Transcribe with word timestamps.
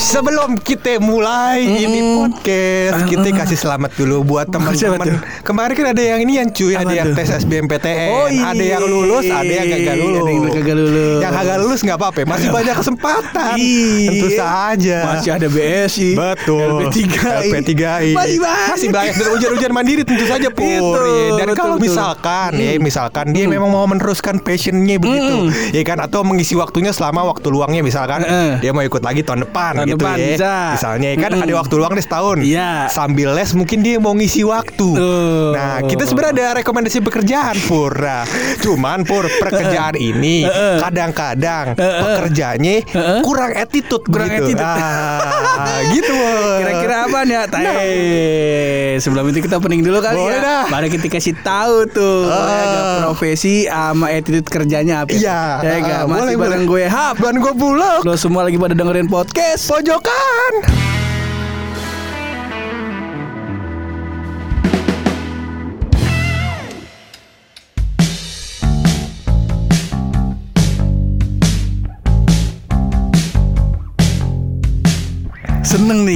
Sebelum 0.00 0.56
kita 0.56 0.96
mulai 0.96 1.60
ini 1.60 2.00
podcast, 2.16 3.04
kita 3.04 3.28
kasih 3.36 3.58
selamat 3.60 4.00
dulu 4.00 4.24
buat 4.26 4.48
teman-teman. 4.48 5.20
Kemarin 5.44 5.76
kan 5.76 5.86
ada 5.92 6.00
yang 6.00 6.24
ini 6.24 6.40
yang 6.40 6.48
cuy, 6.48 6.72
ada 6.72 6.88
yang 6.88 7.12
tes 7.12 7.28
SBMPTN, 7.28 8.08
Oh, 8.08 8.24
iya. 8.24 8.48
ada 8.48 8.64
yang 8.64 8.80
lulus, 8.80 9.28
ada 9.28 9.44
yang 9.44 9.68
gagal 9.68 9.96
lulus. 10.00 10.24
Ada 10.24 10.32
yang 10.32 10.56
gagal 10.56 10.76
lulus. 10.80 11.20
Yang 11.20 11.34
gagal 11.36 11.58
lulus 11.60 11.80
nggak 11.84 11.98
apa-apa, 12.00 12.20
masih 12.24 12.48
banyak 12.48 12.76
kesempatan. 12.80 13.54
Iya. 13.60 14.08
Tentu 14.08 14.28
saja. 14.32 14.96
Masih 15.04 15.30
ada 15.36 15.46
BSI 15.46 16.10
Betul. 16.16 16.68
LP3I 16.80 17.44
LP3I. 17.44 18.06
Masih 18.16 18.38
banyak 18.40 18.68
Masih 18.72 18.88
banyak 18.88 19.14
dan 19.14 19.28
ujian-ujian 19.36 19.72
mandiri 19.76 20.02
tentu 20.02 20.24
saja 20.24 20.48
Pur. 20.48 20.64
Betul, 20.96 21.08
Iya. 21.12 21.28
Dan 21.36 21.46
betul, 21.46 21.58
kalau 21.60 21.76
betul. 21.76 21.84
misalkan 21.92 22.50
ya 22.56 22.70
misalkan 22.80 23.26
dia 23.36 23.44
memang 23.44 23.68
mau 23.68 23.84
meneruskan 23.84 24.40
passionnya 24.40 24.96
begitu, 24.96 25.52
ya 25.76 25.82
kan 25.84 26.00
atau 26.00 26.24
mengisi 26.24 26.56
waktunya 26.56 26.88
selama 26.88 27.28
waktu 27.28 27.52
luangnya 27.52 27.84
misalkan 27.84 28.24
Heeh. 28.24 28.64
dia 28.64 28.72
mau 28.72 28.80
ikut 28.80 29.04
lagi 29.04 29.20
tahun 29.20 29.44
depan 29.44 29.89
gitu 29.90 29.98
depan 29.98 30.16
ya. 30.16 30.26
bisa. 30.30 30.54
Misalnya 30.72 31.08
ya 31.08 31.16
kan 31.18 31.30
Mm-mm. 31.32 31.44
ada 31.44 31.54
waktu 31.56 31.74
luang 31.74 31.92
nih 31.92 32.04
setahun. 32.04 32.38
Iya. 32.40 32.70
Sambil 32.88 33.28
les 33.32 33.50
mungkin 33.52 33.78
dia 33.80 33.96
mau 33.96 34.12
ngisi 34.12 34.42
waktu. 34.42 34.88
Tuh. 34.90 35.52
Nah, 35.52 35.82
kita 35.82 36.04
sebenarnya 36.04 36.32
ada 36.32 36.58
rekomendasi 36.58 36.98
pekerjaan 37.00 37.56
Pur. 37.62 37.92
Nah, 37.92 38.24
cuman 38.58 39.02
Pur 39.02 39.26
pekerjaan 39.28 39.94
ini 39.94 40.46
kadang-kadang 40.78 41.74
pekerjaannya 41.74 42.76
kurang 43.20 43.52
attitude 43.52 44.04
Kurang 44.04 44.30
begitu. 44.30 44.56
attitude. 44.56 44.64
Ah, 44.64 45.80
gitu. 45.94 46.14
Kira-kira 46.58 46.96
apa 47.04 47.18
nih 47.22 47.36
ya? 47.36 47.42
Eh, 47.80 48.92
sebelum 48.98 49.28
itu 49.28 49.40
kita 49.40 49.56
opening 49.56 49.80
dulu 49.80 49.98
kali 49.98 50.16
Boleh 50.16 50.38
ya. 50.38 50.42
dah. 50.42 50.62
Mari 50.68 50.88
kita 50.88 51.06
kasih 51.08 51.34
tahu 51.36 51.86
tuh 51.86 52.26
nggak, 52.26 53.02
profesi 53.02 53.64
sama 53.64 54.10
attitude 54.10 54.46
kerjanya 54.46 55.04
apa. 55.04 55.12
Iya. 55.12 55.40
Ya? 55.60 55.72
Ah, 55.80 56.04
Masih 56.04 56.34
boleh, 56.34 56.34
bareng 56.36 56.64
boleh. 56.64 56.86
gue 56.86 56.92
Hap. 56.92 57.14
Dan 57.18 57.38
gue 57.38 57.52
bulog. 57.52 58.00
Lo 58.02 58.14
semua 58.14 58.42
lagi 58.42 58.56
pada 58.56 58.72
dengerin 58.72 59.06
podcast. 59.06 59.68
Pojokan. 59.80 60.99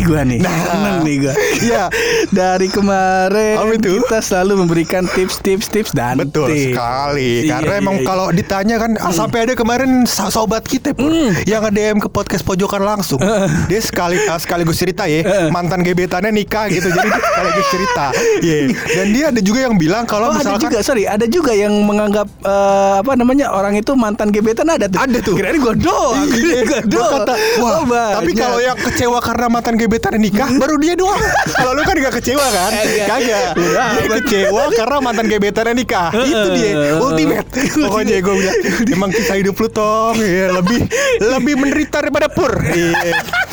Gue 0.04 0.20
nih. 0.26 0.38
Nah. 0.38 0.52
Seneng 0.64 0.96
nih 1.02 1.16
gue. 1.20 1.34
Iya. 1.64 1.84
Dari 2.28 2.68
kemarin 2.68 3.56
Apa 3.56 3.72
itu? 3.74 3.88
kita 3.96 4.18
selalu 4.20 4.52
memberikan 4.58 5.04
tips-tips 5.06 5.66
tips 5.66 5.90
dan 5.92 6.20
Betul 6.20 6.50
tips. 6.50 6.64
sekali. 6.70 7.30
Iya, 7.42 7.50
Karena 7.56 7.72
iya, 7.72 7.80
emang 7.80 7.96
iya. 7.96 8.04
kalau 8.04 8.26
ditanya 8.28 8.76
kan 8.76 8.90
ah, 8.96 9.10
sampai 9.10 9.38
ada 9.42 9.54
kemarin 9.54 9.90
so- 10.04 10.28
sobat 10.28 10.62
kita 10.62 10.92
pun 10.92 11.08
yang 11.44 11.62
nge-DM 11.62 11.98
ke 11.98 12.08
podcast 12.08 12.42
pojokan 12.42 12.82
langsung. 12.82 13.16
Dia 13.70 13.80
sekali 13.80 14.20
ah, 14.22 14.36
sekaligus 14.36 14.76
cerita 14.76 15.06
ya, 15.06 15.22
mantan 15.48 15.80
gebetannya 15.80 16.28
nikah 16.30 16.68
gitu. 16.68 16.86
Jadi 16.86 17.08
dia 17.08 17.22
sekaligus 17.22 17.66
cerita. 17.70 18.06
Iya. 18.44 18.56
Dan 18.92 19.06
dia 19.10 19.24
ada 19.30 19.40
juga 19.40 19.58
yang 19.62 19.74
bilang 19.74 20.04
kalau 20.04 20.26
Oh, 20.26 20.32
ada 20.32 20.40
misalkan 20.42 20.68
juga 20.68 20.78
sorry 20.80 21.04
ada 21.06 21.24
juga 21.24 21.52
yang 21.52 21.72
menganggap 21.80 22.26
eh, 22.36 22.94
apa 22.98 23.12
namanya 23.14 23.48
orang 23.48 23.72
itu 23.72 23.94
mantan 23.94 24.28
gebetan 24.28 24.66
ada 24.66 24.84
tuh 24.84 24.98
Ada 24.98 25.18
tuh. 25.20 25.34
kirain 25.34 25.56
gue 25.56 25.74
doang 25.78 26.26
Iya, 26.26 26.82
gue 26.82 27.04
kata, 27.06 27.34
wah, 27.58 27.72
Oh, 27.78 27.84
tapi 27.86 28.32
kalau 28.34 28.58
yang 28.58 28.74
kecewa 28.74 29.18
karena 29.18 29.46
mantan 29.48 29.74
gebetan 29.74 29.93
nikah, 30.18 30.50
baru 30.58 30.76
dia 30.78 30.94
doang. 30.98 31.20
kalau 31.58 31.72
lu 31.74 31.82
kan 31.86 31.96
gak 31.98 32.14
kecewa 32.20 32.46
kan? 32.50 32.70
Kagak. 32.74 33.06
Kagak. 33.06 33.50
Udah, 33.58 33.88
Dia 33.94 34.08
kecewa 34.20 34.62
karena 34.74 34.96
mantan 35.00 35.26
gebetan 35.30 35.74
nikah. 35.74 36.10
Itu 36.14 36.48
dia, 36.54 36.98
ultimate. 36.98 37.48
Pokoknya 37.74 38.18
gue 38.22 38.34
bilang, 38.34 38.56
emang 38.90 39.10
kisah 39.14 39.36
hidup 39.38 39.56
lu 39.58 39.68
tong, 39.70 40.16
ya, 40.18 40.50
lebih 40.54 40.86
lebih 41.34 41.54
menderita 41.58 42.02
daripada 42.02 42.28
pur. 42.30 42.52
Iya. 42.62 43.43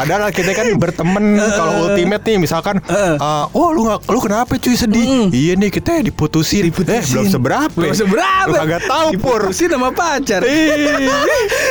Padahal 0.00 0.32
kita 0.32 0.56
kan 0.56 0.66
berteman 0.80 1.36
kalau 1.60 1.92
ultimate 1.92 2.24
nih 2.24 2.40
misalkan 2.40 2.80
uh, 2.88 3.44
oh 3.52 3.68
lu 3.76 3.84
nggak 3.84 4.08
lu 4.08 4.18
kenapa 4.24 4.56
cuy 4.56 4.72
sedih? 4.72 5.28
Iya 5.28 5.60
nih 5.60 5.68
kita 5.68 6.00
diputusin. 6.00 6.72
Eh 6.72 7.04
belum 7.04 7.28
seberapa. 7.28 7.76
belum 7.76 7.92
seberapa 7.92 8.48
Lu 8.48 8.56
kagak 8.56 8.82
tahu 8.88 9.08
pur. 9.20 9.40
Diputusin 9.44 9.68
sama 9.68 9.92
pacar 9.92 10.40
Ih. 10.40 11.04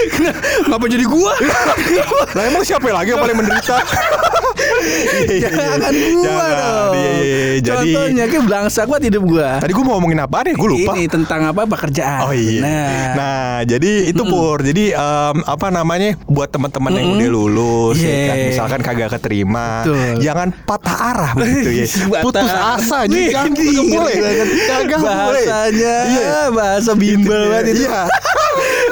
ngapa 0.69 0.85
jadi 0.85 1.06
gua 1.09 1.34
Lah 2.38 2.44
emang 2.45 2.62
siapa 2.62 2.85
lagi 2.94 3.18
yang 3.18 3.22
paling 3.25 3.38
menderita? 3.41 3.81
Jangan 5.38 5.79
gua 6.09 6.23
Jangan. 6.23 6.51
dong 6.56 6.91
Iya, 6.91 7.12
iya, 7.12 7.22
iya. 7.22 7.47
Jadi 7.59 7.75
contohnya 7.91 8.23
kayak 8.25 8.44
belangsak 8.44 8.85
banget 8.85 9.03
hidup 9.09 9.23
gua 9.25 9.50
tadi 9.59 9.72
gue 9.72 9.84
mau 9.84 9.94
ngomongin 9.95 10.19
apa 10.19 10.38
deh? 10.41 10.53
Gue 10.53 10.69
lupa. 10.72 10.91
ini 10.94 11.06
tentang 11.06 11.41
apa 11.45 11.62
pekerjaan 11.66 12.19
Oh 12.22 12.34
iya. 12.34 12.62
nah, 12.62 12.88
Nah, 13.12 13.53
jadi 13.63 13.91
itu 14.06 14.22
pur. 14.22 14.62
Jadi 14.62 14.91
em, 14.91 15.38
apa 15.41 15.68
namanya? 15.69 16.16
Buat 16.25 16.50
teman-teman 16.50 16.91
yang 16.94 17.07
udah 17.13 17.29
lulus, 17.29 17.97
ya 17.97 18.07
Yeah. 18.09 18.25
kan, 18.25 18.38
misalkan 18.45 18.79
kagak 18.81 19.09
keterima, 19.12 19.84
Betul. 19.84 20.19
jangan 20.19 20.47
patah 20.59 20.97
arah 21.07 21.31
begitu 21.34 21.69
ya. 21.73 21.85
Putus 22.25 22.50
asa, 22.50 23.00
jangan 23.06 23.51
boleh. 23.53 24.16
banget. 24.18 24.47
Kagak 24.66 25.00
boleh. 25.00 25.45
bahasanya 25.45 25.95
Iya. 26.07 26.39
bahasa 26.50 26.91
bimbel 26.94 27.41
banget 27.50 27.66
itu 27.72 27.84
Iya. 27.85 28.03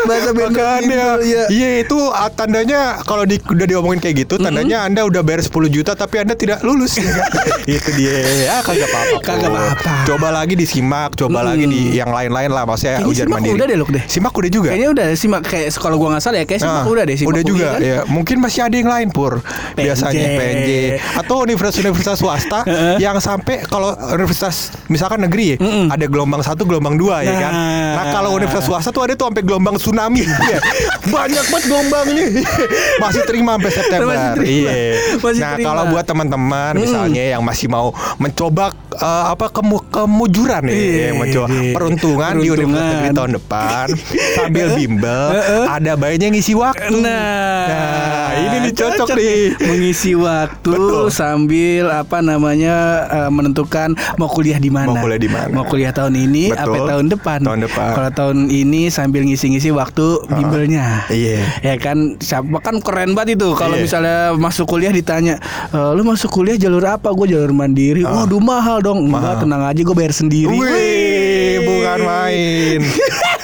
Bahasa 0.08 0.30
Makanya 0.32 0.80
bimbel, 0.80 1.18
iya. 1.22 1.44
Iya 1.48 1.70
itu 1.84 1.98
ah, 2.10 2.30
tandanya 2.30 3.04
Kalau 3.04 3.24
di, 3.24 3.38
udah 3.38 3.66
diomongin 3.66 4.00
kayak 4.00 4.26
gitu 4.26 4.40
Tandanya 4.40 4.88
anda 4.88 5.04
udah 5.04 5.22
bayar 5.22 5.44
10 5.44 5.52
juta 5.68 5.92
Tapi 5.94 6.24
anda 6.24 6.34
tidak 6.34 6.64
lulus 6.64 6.96
ya 7.00 7.12
kan? 7.12 7.28
Itu 7.68 7.90
dia 7.94 8.16
Ya 8.42 8.56
kagak 8.62 8.88
apa-apa 8.88 9.18
Kagak 9.20 9.50
apa-apa. 9.52 9.94
Coba 10.08 10.28
lagi 10.32 10.56
disimak 10.56 11.14
Coba 11.14 11.44
lagi 11.44 11.68
di 11.68 11.94
yang 11.94 12.10
lain-lain 12.10 12.50
lah 12.50 12.64
Maksudnya 12.64 13.04
Kayaknya 13.04 13.12
ujian 13.12 13.26
simak 13.28 13.36
mandiri 13.36 13.56
udah 13.58 13.68
deh, 13.68 13.78
Luk, 13.78 13.90
deh. 13.92 14.04
Simak 14.08 14.34
udah 14.34 14.50
juga 14.50 14.70
Kayaknya 14.72 14.90
udah 14.90 15.06
sih 15.14 15.28
Mak. 15.28 15.42
kayak 15.44 15.68
kalau 15.76 15.96
gua 16.00 16.10
nggak 16.16 16.24
salah 16.24 16.38
ya 16.40 16.46
kayak 16.48 16.62
simak 16.62 16.76
Nah, 16.78 16.86
udah 16.88 17.04
deh 17.04 17.16
simak 17.18 17.32
udah 17.34 17.44
juga 17.44 17.68
kan? 17.76 17.80
ya. 17.84 18.00
Mungkin 18.08 18.38
masih 18.40 18.62
ada 18.64 18.76
yang 18.78 18.88
lain 18.88 19.08
pur. 19.12 19.42
Biasanya 19.74 20.28
PNJ 20.34 20.70
atau 21.18 21.36
universitas-universitas 21.42 22.18
swasta 22.18 22.60
yang 23.04 23.18
sampai 23.18 23.66
kalau 23.66 23.92
universitas 24.14 24.72
misalkan 24.88 25.20
negeri 25.20 25.56
ya, 25.56 25.58
ada 25.90 26.06
gelombang 26.06 26.40
satu, 26.40 26.64
gelombang 26.64 26.96
dua 26.96 27.22
ya 27.22 27.34
kan. 27.36 27.52
Nah. 27.52 27.94
Nah 27.98 28.06
kalau 28.14 28.30
universitas 28.34 28.68
swasta 28.68 28.90
tuh 28.90 29.04
ada 29.04 29.14
tuh 29.14 29.28
sampai 29.28 29.44
gelombang 29.44 29.76
tsunami. 29.98 30.22
Iya. 30.22 30.60
Banyak 31.18 31.46
banget 31.50 31.64
gelombangnya. 31.66 32.26
masih 33.04 33.22
terima 33.26 33.58
sampai 33.58 33.72
September. 33.74 34.14
Masih 34.14 34.30
terima. 34.38 34.70
Iya. 34.70 34.94
Masih 35.18 35.42
nah 35.42 35.52
terima. 35.58 35.68
kalau 35.68 35.84
buat 35.90 36.06
teman-teman 36.06 36.72
misalnya 36.78 37.24
yang 37.34 37.42
masih 37.42 37.68
mau 37.68 37.90
mencoba 38.22 38.66
eh, 38.94 39.26
apa 39.34 39.48
kemu 39.50 39.78
kemujuran 39.90 40.62
ya, 40.68 40.74
Iya, 40.76 41.02
yang 41.10 41.18
mencoba 41.18 41.48
iya. 41.50 41.74
peruntungan, 41.74 42.32
di 42.38 42.48
Peruntungan. 42.48 42.68
universitas 42.68 42.94
negeri 42.94 43.18
tahun 43.18 43.32
depan 43.34 43.86
sambil 44.38 44.68
bimbel 44.76 45.26
ada 45.66 45.92
baiknya 45.98 46.28
ngisi 46.30 46.54
waktu. 46.54 46.96
Nah, 47.02 47.66
Nah, 47.68 48.30
ini 48.36 48.58
nih 48.70 48.74
cocok 48.76 49.08
nih. 49.16 49.40
mengisi 49.64 50.12
waktu 50.14 50.72
Betul. 50.76 51.08
sambil 51.10 51.90
apa 51.90 52.20
namanya 52.20 52.76
eh, 53.08 53.32
menentukan 53.32 53.96
mau 54.20 54.28
kuliah 54.28 54.60
di 54.60 54.68
mana. 54.70 54.92
Mau 54.92 55.00
kuliah 55.00 55.22
di 55.22 55.30
mana. 55.32 55.50
Mau 55.50 55.64
kuliah 55.64 55.92
tahun 55.96 56.14
ini 56.14 56.52
Betul. 56.52 56.64
apa 56.64 56.78
tahun 56.92 57.06
depan. 57.10 57.40
Tahun 57.48 57.62
depan. 57.64 57.90
Kalau 57.96 58.12
tahun 58.12 58.38
ini 58.52 58.92
sambil 58.92 59.24
ngisi-ngisi 59.24 59.72
waktu 59.72 59.87
bimbelnya. 60.28 61.08
Iya. 61.08 61.40
Ya 61.62 61.76
kan 61.78 62.18
siapa 62.18 62.60
kan 62.60 62.82
keren 62.82 63.14
banget 63.14 63.40
itu 63.40 63.54
kalau 63.54 63.78
Iya. 63.78 63.84
misalnya 63.86 64.18
masuk 64.36 64.66
kuliah 64.68 64.92
ditanya, 64.92 65.38
e, 65.70 65.80
lu 65.94 66.02
masuk 66.04 66.34
kuliah 66.34 66.58
jalur 66.58 66.84
apa? 66.84 67.14
Gue 67.14 67.30
jalur 67.30 67.54
mandiri. 67.54 68.02
Waduh 68.04 68.42
mahal 68.42 68.82
dong. 68.82 69.08
Enggak, 69.08 69.46
tenang 69.46 69.64
aja 69.64 69.82
gue 69.82 69.96
bayar 69.96 70.12
sendiri. 70.12 70.52
Wih, 70.52 71.54
bukan 71.64 72.00
main. 72.04 72.82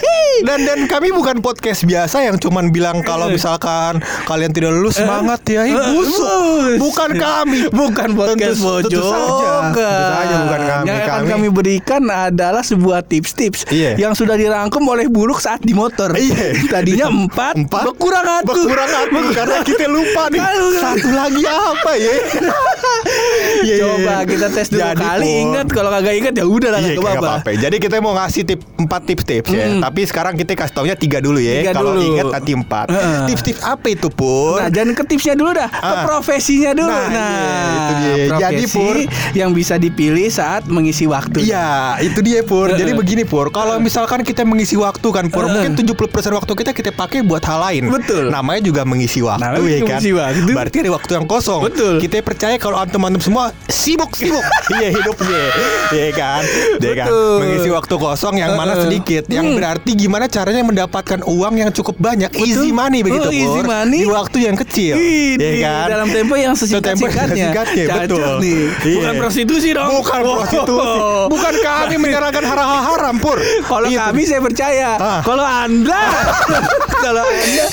Dan 0.43 0.59
dan 0.61 0.79
kami 0.85 1.09
bukan 1.09 1.39
podcast 1.39 1.83
biasa 1.83 2.21
yang 2.21 2.35
cuman 2.35 2.67
bilang 2.67 2.99
kalau 2.99 3.27
misalkan 3.27 3.97
kalian 4.23 4.51
tidak 4.51 4.71
lulus 4.71 4.99
semangat 4.99 5.39
ya, 5.45 5.63
Ih, 5.63 5.71
busuk. 5.73 6.19
Bus. 6.19 6.75
Bukan 6.79 7.09
kami. 7.15 7.59
Bukan 7.69 8.09
podcast 8.11 8.59
Tentu- 8.59 8.83
tentu 8.85 9.01
saja. 9.01 9.71
Tentu 9.71 9.87
saja 10.11 10.35
bukan 10.41 10.61
kami. 10.61 10.83
Yang 10.83 10.97
akan 10.99 11.11
Kami- 11.13 11.31
kami 11.31 11.47
berikan 11.49 12.01
adalah 12.05 12.59
sebuah 12.61 12.99
tips-tips 13.01 13.63
Iya. 13.69 13.95
yang 13.97 14.13
sudah 14.13 14.35
dirangkum 14.35 14.83
oleh 14.83 15.07
Buluk 15.07 15.39
saat 15.39 15.61
di 15.61 15.71
motor. 15.71 16.11
Iya. 16.13 16.59
Tadinya 16.67 17.07
empat, 17.07 17.53
Empat 17.55 17.83
berkurang 17.85 18.25
satu. 18.25 18.47
Berkurang 18.49 18.89
satu 18.89 19.19
karena 19.31 19.57
kita 19.61 19.85
lupa 19.87 20.23
nih. 20.27 20.41
Satu 20.75 21.09
lagi 21.09 21.43
apa 21.45 21.91
ya? 21.95 22.15
Iya, 23.63 23.75
iya, 23.75 23.75
Coba 23.79 24.15
kita 24.23 24.47
tes 24.49 24.67
dulu 24.67 24.81
Jadi, 24.81 24.99
kali 24.99 25.23
Pur, 25.25 25.41
ingat 25.41 25.67
kalau 25.69 25.89
kagak 25.89 26.15
ingat 26.15 26.33
ya 26.33 26.45
udah 26.45 26.69
lah 26.69 26.79
apa-apa. 26.81 27.11
apa-apa. 27.39 27.49
Jadi 27.53 27.75
kita 27.77 27.95
mau 27.99 28.13
ngasih 28.13 28.43
tip 28.43 28.59
empat 28.75 29.01
tips-tips 29.05 29.49
ya. 29.49 29.67
Tapi 29.79 30.01
sekarang 30.03 30.32
kita 30.35 30.51
kasih 30.55 30.73
taunya 30.73 30.95
tiga 30.95 31.17
dulu 31.17 31.37
ya. 31.37 31.61
Tiga 31.61 31.71
Kalau 31.73 31.93
dulu. 31.93 32.03
ingat 32.09 32.25
nanti 32.29 32.51
empat. 32.53 32.87
Heeh. 32.87 33.19
Tips-tips 33.27 33.61
apa 33.61 33.87
itu 33.87 34.07
pur? 34.07 34.57
Nah, 34.57 34.69
jangan 34.69 34.93
ke 34.93 35.03
tipsnya 35.05 35.33
dulu 35.33 35.51
dah, 35.51 35.67
ke 35.67 35.79
Ah. 35.79 36.03
profesinya 36.03 36.71
dulu. 36.71 36.89
Nah, 36.89 37.05
Nah, 37.05 37.29
iya, 37.39 37.63
itu 37.79 37.93
dia. 37.95 38.25
profesi 38.27 38.43
Jadi, 38.43 38.63
Pur. 38.69 38.95
yang 39.33 39.49
bisa 39.51 39.75
dipilih 39.75 40.27
saat 40.27 40.63
mengisi 40.65 41.05
waktu. 41.05 41.39
Iya, 41.41 41.67
itu 41.99 42.19
dia 42.19 42.41
Pur. 42.41 42.69
Jadi 42.69 42.91
begini 42.91 43.23
Pur, 43.23 43.49
kalau 43.49 43.77
misalkan 43.77 44.21
kita 44.21 44.43
mengisi 44.43 44.75
waktu 44.75 45.07
kan 45.07 45.25
Pur, 45.27 45.45
mungkin 45.45 45.73
70% 45.73 45.97
waktu 46.33 46.53
kita 46.53 46.71
kita 46.71 46.91
pakai 46.91 47.21
buat 47.21 47.41
hal 47.41 47.59
lain. 47.63 47.89
Betul. 47.89 48.29
Namanya 48.29 48.61
juga 48.61 48.81
mengisi 48.83 49.19
waktu 49.19 49.41
Namanya 49.41 49.63
ya 49.63 49.79
kan. 49.79 49.87
mengisi 49.95 50.11
waktu. 50.11 50.39
Berarti 50.47 50.77
ada 50.79 50.91
waktu 50.91 51.11
yang 51.13 51.25
kosong. 51.25 51.61
Betul. 51.63 51.93
Kita 51.99 52.21
percaya 52.21 52.55
kalau 52.57 52.77
antum-antum 52.77 53.19
semua 53.19 53.49
sibuk-sibuk 53.65 54.43
iya 54.75 54.89
hidupnya. 54.89 55.43
Iya 55.91 56.09
kan? 56.13 56.41
Iya 56.79 56.93
kan? 56.95 57.07
Mengisi 57.39 57.69
waktu 57.69 57.95
kosong 57.95 58.35
yang 58.35 58.53
mana 58.53 58.77
sedikit, 58.79 59.25
yang 59.27 59.45
Hmm. 59.45 59.55
berarti 59.55 59.91
gimana 59.93 60.12
gimana 60.13 60.29
caranya 60.29 60.61
mendapatkan 60.61 61.25
uang 61.25 61.53
yang 61.57 61.73
cukup 61.73 61.97
banyak, 61.97 62.29
easy 62.37 62.69
money 62.69 63.01
begitu, 63.01 63.25
Oh, 63.25 63.33
easy 63.33 63.65
money. 63.65 64.05
Di 64.05 64.09
waktu 64.13 64.37
yang 64.45 64.53
kecil. 64.53 64.93
Ih, 64.93 65.41
ya 65.41 65.49
kan? 65.65 65.87
dalam 65.89 66.07
tempo 66.13 66.37
yang 66.37 66.53
sesingkat-singkatnya. 66.53 67.49
betul. 67.49 68.37
nih. 68.37 68.69
Iya. 68.85 68.93
Bukan 68.93 69.13
prostitusi 69.17 69.73
dong. 69.73 69.89
Bukan 69.89 70.21
Oh. 70.21 70.37
prostitusi. 70.37 70.97
Bukan 71.33 71.53
kami 71.65 71.95
menyarankan 71.97 72.45
hal-hal 72.45 72.81
haram, 72.93 73.15
Pur. 73.17 73.41
Kalau 73.41 73.89
Itu. 73.89 73.97
kami 73.97 74.21
saya 74.29 74.41
percaya. 74.45 74.89
Ah. 75.01 75.19
Kalau 75.25 75.41
Anda 75.41 75.97
kalau 77.01 77.25
Anda 77.25 77.65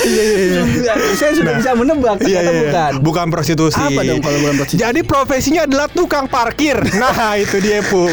saya 1.20 1.32
sudah 1.36 1.52
bisa 1.60 1.76
menebak 1.76 2.24
Iya, 2.24 2.40
ternyata 2.40 2.40
iya, 2.40 2.56
iya. 2.56 2.60
bukan. 2.64 2.90
Bukan 3.04 3.26
prostitusi. 3.28 3.76
Apa 3.76 4.00
dong 4.00 4.24
kalau 4.24 4.38
bukan 4.40 4.54
prostitusi? 4.56 4.80
Jadi 4.80 5.00
profesinya 5.04 5.68
adalah 5.68 5.92
tukang 5.92 6.24
parkir. 6.24 6.80
Nah, 6.96 7.36
itu 7.36 7.60
dia, 7.60 7.84
Pur. 7.84 8.08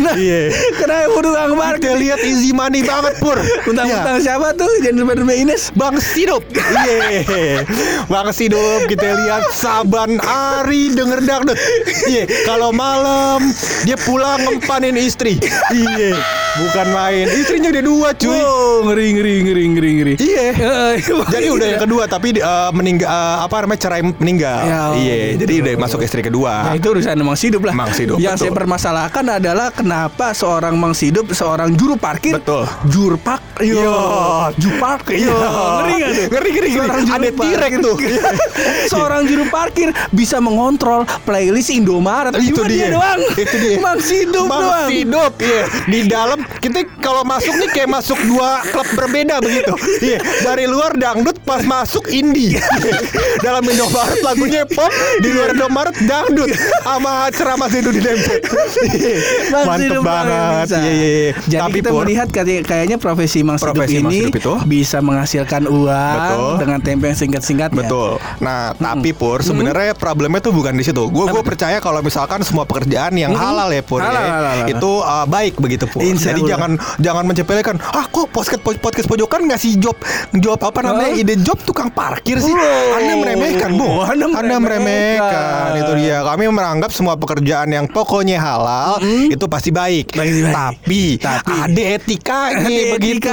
Nah, 0.00 0.16
Iya. 0.16 0.48
Kenapa 0.80 1.20
Mark? 1.52 1.84
Kita 1.84 2.00
lihat 2.00 2.24
easy 2.24 2.56
money 2.56 2.80
banget, 2.80 3.20
Pur. 3.20 3.41
Utang-utang 3.64 4.16
Iya. 4.16 4.24
siapa 4.24 4.54
tuh? 4.54 4.70
Jangan 4.80 5.14
lupa 5.14 5.34
Ines. 5.34 5.70
Bang 5.72 5.96
Sidup 5.98 6.42
Iya 6.52 7.64
Bang 8.06 8.30
Sidup 8.30 8.86
Kita 8.86 9.08
lihat 9.14 9.50
Saban 9.50 10.16
hari 10.16 10.90
denger 10.90 11.20
dangdut 11.22 11.58
Iya 12.04 12.26
Kalau 12.44 12.70
malam 12.70 13.40
Dia 13.82 13.96
pulang 13.96 14.40
ngempanin 14.40 14.94
istri 14.94 15.38
Iya 15.70 16.16
Bukan 16.52 16.86
main 16.92 17.24
Istrinya 17.26 17.72
udah 17.72 17.80
dua 17.82 18.08
cuy 18.12 18.36
Oh, 18.36 18.84
ngeri 18.84 19.16
ngeri 19.16 19.34
ngeri 19.40 19.64
ngeri 19.68 19.90
ngeri. 19.96 20.14
Iya 20.20 20.44
Eh, 20.52 20.92
Jadi 21.34 21.46
udah 21.48 21.66
yang 21.66 21.80
kedua 21.80 22.04
Tapi 22.04 22.36
uh, 22.36 22.68
meninggal 22.70 23.08
uh, 23.08 23.36
Apa 23.40 23.64
namanya 23.64 23.80
Cerai 23.80 24.04
meninggal 24.04 24.60
Ya, 24.62 24.80
oh, 24.84 24.94
Iya 24.94 25.14
gitu. 25.32 25.38
Jadi 25.42 25.54
udah 25.58 25.72
masuk 25.80 26.00
istri 26.02 26.20
kedua 26.20 26.52
Nah, 26.68 26.74
itu 26.76 26.86
urusan 26.86 27.16
Mang 27.18 27.38
Sidup 27.38 27.62
lah. 27.64 27.72
Mang 27.72 27.88
Sidup, 27.90 28.20
Yang 28.20 28.36
betul. 28.36 28.44
saya 28.44 28.52
permasalahkan 28.52 29.24
adalah 29.32 29.68
kenapa 29.70 30.26
seorang 30.32 30.76
Mang 30.76 30.92
Sidup, 30.92 31.32
seorang 31.32 31.72
juru 31.72 31.96
parkir, 31.96 32.36
Betul. 32.36 32.68
jurpak, 32.84 33.40
Iya. 33.58 34.52
jupak, 34.54 35.08
Iya. 35.08 35.32
ngeri 35.32 35.94
gak 35.96 36.10
tuh? 36.12 36.26
Ngeri, 36.28 36.48
ngeri, 36.50 36.68
ngeri. 36.72 36.90
Ada 37.08 37.30
tirek 37.32 37.72
tuh. 37.80 37.96
seorang 38.92 39.22
juru 39.24 39.44
parkir 39.48 39.88
bisa 40.10 40.36
mengontrol 40.38 41.06
playlist 41.24 41.70
Indomaret. 41.70 42.34
Itu 42.36 42.60
Cuma 42.60 42.68
dia. 42.68 42.90
doang. 42.90 43.20
Itu 43.32 43.56
dia. 43.56 43.76
Mang 43.78 44.00
Sidup 44.00 44.46
Bang 44.46 44.62
doang. 44.62 44.88
Sidup 44.88 45.32
iya. 45.38 45.62
Di 45.86 46.00
dalam 46.04 46.41
kita 46.58 46.78
kalau 46.98 47.22
masuk 47.22 47.54
nih 47.56 47.68
kayak 47.70 47.90
masuk 47.90 48.18
dua 48.24 48.62
klub 48.66 48.88
berbeda 48.94 49.38
begitu. 49.38 49.74
Iya. 50.00 50.18
Dari 50.42 50.64
luar 50.64 50.94
dangdut 50.94 51.38
pas 51.42 51.62
masuk 51.62 52.08
indie. 52.08 52.54
Iya. 52.54 52.98
dalam 53.40 53.62
Indomaret 53.64 54.20
lagunya 54.22 54.62
pop, 54.64 54.90
di 55.18 55.28
luar 55.28 55.52
Indomaret 55.52 55.96
dangdut 56.00 56.50
sama 56.82 57.26
ceramah 57.30 57.68
Zedu 57.68 57.90
di. 57.90 58.00
Iya. 58.02 59.16
Mang 59.50 59.64
Mantep 59.68 60.00
banget. 60.00 60.66
Iya, 60.68 60.78
iya, 60.82 60.92
iya. 60.92 61.32
Jadi 61.48 61.62
Tapi 61.62 61.78
kita 61.78 61.88
Pur, 61.90 62.00
melihat 62.02 62.28
kayak- 62.28 62.64
kayaknya 62.64 62.96
profesi 62.96 63.38
Mang 63.42 63.56
Sidup 63.56 63.84
ini 63.84 64.28
Sidup 64.28 64.36
itu? 64.36 64.52
bisa 64.64 64.98
menghasilkan 64.98 65.64
uang 65.64 66.16
Betul. 66.18 66.52
dengan 66.60 66.78
tempo 66.80 67.04
yang 67.06 67.18
singkat-singkatnya. 67.18 67.84
Betul. 67.84 68.18
Nah, 68.38 68.74
tapi 68.74 69.10
Pur, 69.12 69.40
sebenarnya 69.40 69.94
problemnya 69.94 70.40
tuh 70.40 70.52
bukan 70.52 70.74
di 70.74 70.82
situ. 70.82 71.06
Gue 71.08 71.26
gue 71.28 71.42
percaya 71.42 71.78
kalau 71.78 72.00
misalkan 72.00 72.42
semua 72.42 72.64
pekerjaan 72.64 73.14
yang 73.14 73.32
halal 73.32 73.68
ya 73.68 73.82
Pur, 73.82 74.00
Halal, 74.00 74.12
ya, 74.14 74.30
halal, 74.30 74.52
halal. 74.58 74.68
itu 74.68 74.90
uh, 74.98 75.26
baik 75.26 75.54
begitu 75.58 75.84
Pur. 75.86 76.02
Insya 76.02 76.31
Jadi 76.32 76.40
Allah. 76.42 76.50
jangan 76.56 76.70
jangan 76.98 77.24
mencepelekan. 77.28 77.76
Ah, 77.92 78.06
kok 78.08 78.26
podcast 78.32 78.60
podcast 78.64 79.06
pojokan 79.06 79.40
ngasih 79.52 79.76
job 79.76 79.96
job 80.32 80.58
apa 80.58 80.80
namanya? 80.80 81.12
Ide 81.12 81.36
job 81.44 81.60
tukang 81.62 81.92
parkir 81.92 82.40
sih. 82.40 82.52
Oh. 82.52 82.96
Anda 82.96 83.14
meremehkan, 83.20 83.76
Bu. 83.76 84.00
Anda 84.02 84.26
meremehkan. 84.32 84.60
meremehkan. 84.64 85.68
Itu 85.76 85.92
dia. 86.00 86.24
Kami 86.24 86.42
menganggap 86.48 86.90
semua 86.90 87.14
pekerjaan 87.20 87.68
yang 87.68 87.84
pokoknya 87.84 88.40
halal 88.40 88.98
itu 89.04 89.44
pasti 89.46 89.68
baik. 89.68 90.14
Pasti 90.14 90.40
baik. 90.40 90.52
Tapi, 90.52 91.02
Tapi. 91.18 91.52
ada 91.52 91.82
etikanya 91.98 92.64
Ada 92.64 92.92
begitu. 92.96 93.28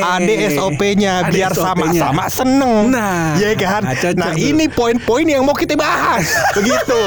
Ada 0.00 0.32
SOP-nya 0.54 1.14
biar 1.28 1.52
sama-sama 1.52 2.24
seneng. 2.28 2.88
Nah. 2.88 3.34
Iya 3.36 3.52
kan? 3.58 3.82
Nah, 3.82 3.94
cocok 3.98 4.20
Nah, 4.22 4.32
ini 4.38 4.70
poin-poin 4.70 5.26
yang 5.26 5.42
mau 5.42 5.56
kita 5.56 5.74
bahas. 5.74 6.22
begitu. 6.56 7.00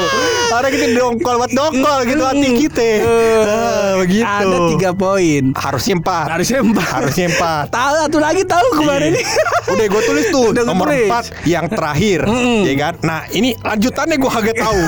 Karena 0.52 0.68
kita 0.68 0.86
dongkol 0.92 1.34
buat 1.40 1.52
dongkol 1.52 1.98
gitu 2.04 2.22
hati 2.22 2.48
kita. 2.54 2.90
Ah, 3.00 3.92
begitu. 3.98 4.26
Eh, 4.26 4.44
Ada 4.44 4.58
tiga 4.76 4.90
poin. 4.92 5.15
Harusnya 5.52 5.94
empat. 5.96 6.26
Harusnya 6.28 6.58
empat. 6.60 6.88
Harusnya 6.92 7.26
empat. 7.28 7.64
Tahu 7.68 7.92
satu 8.00 8.18
lagi 8.18 8.42
tahu 8.42 8.66
kemarin 8.76 8.94
Iya. 9.06 9.12
ini. 9.12 9.22
Udah 9.66 9.86
gue 9.86 10.02
tulis 10.04 10.26
tuh 10.28 10.44
Udah 10.50 10.62
nomor 10.62 10.86
tulis. 10.88 11.06
empat 11.06 11.24
yang 11.44 11.66
terakhir, 11.66 12.20
Mm-mm. 12.22 12.60
ya 12.64 12.74
kan? 12.76 12.94
Nah 13.00 13.20
ini 13.30 13.54
lanjutannya 13.56 14.16
gue 14.16 14.30
kagak 14.30 14.56
tahu. 14.56 14.80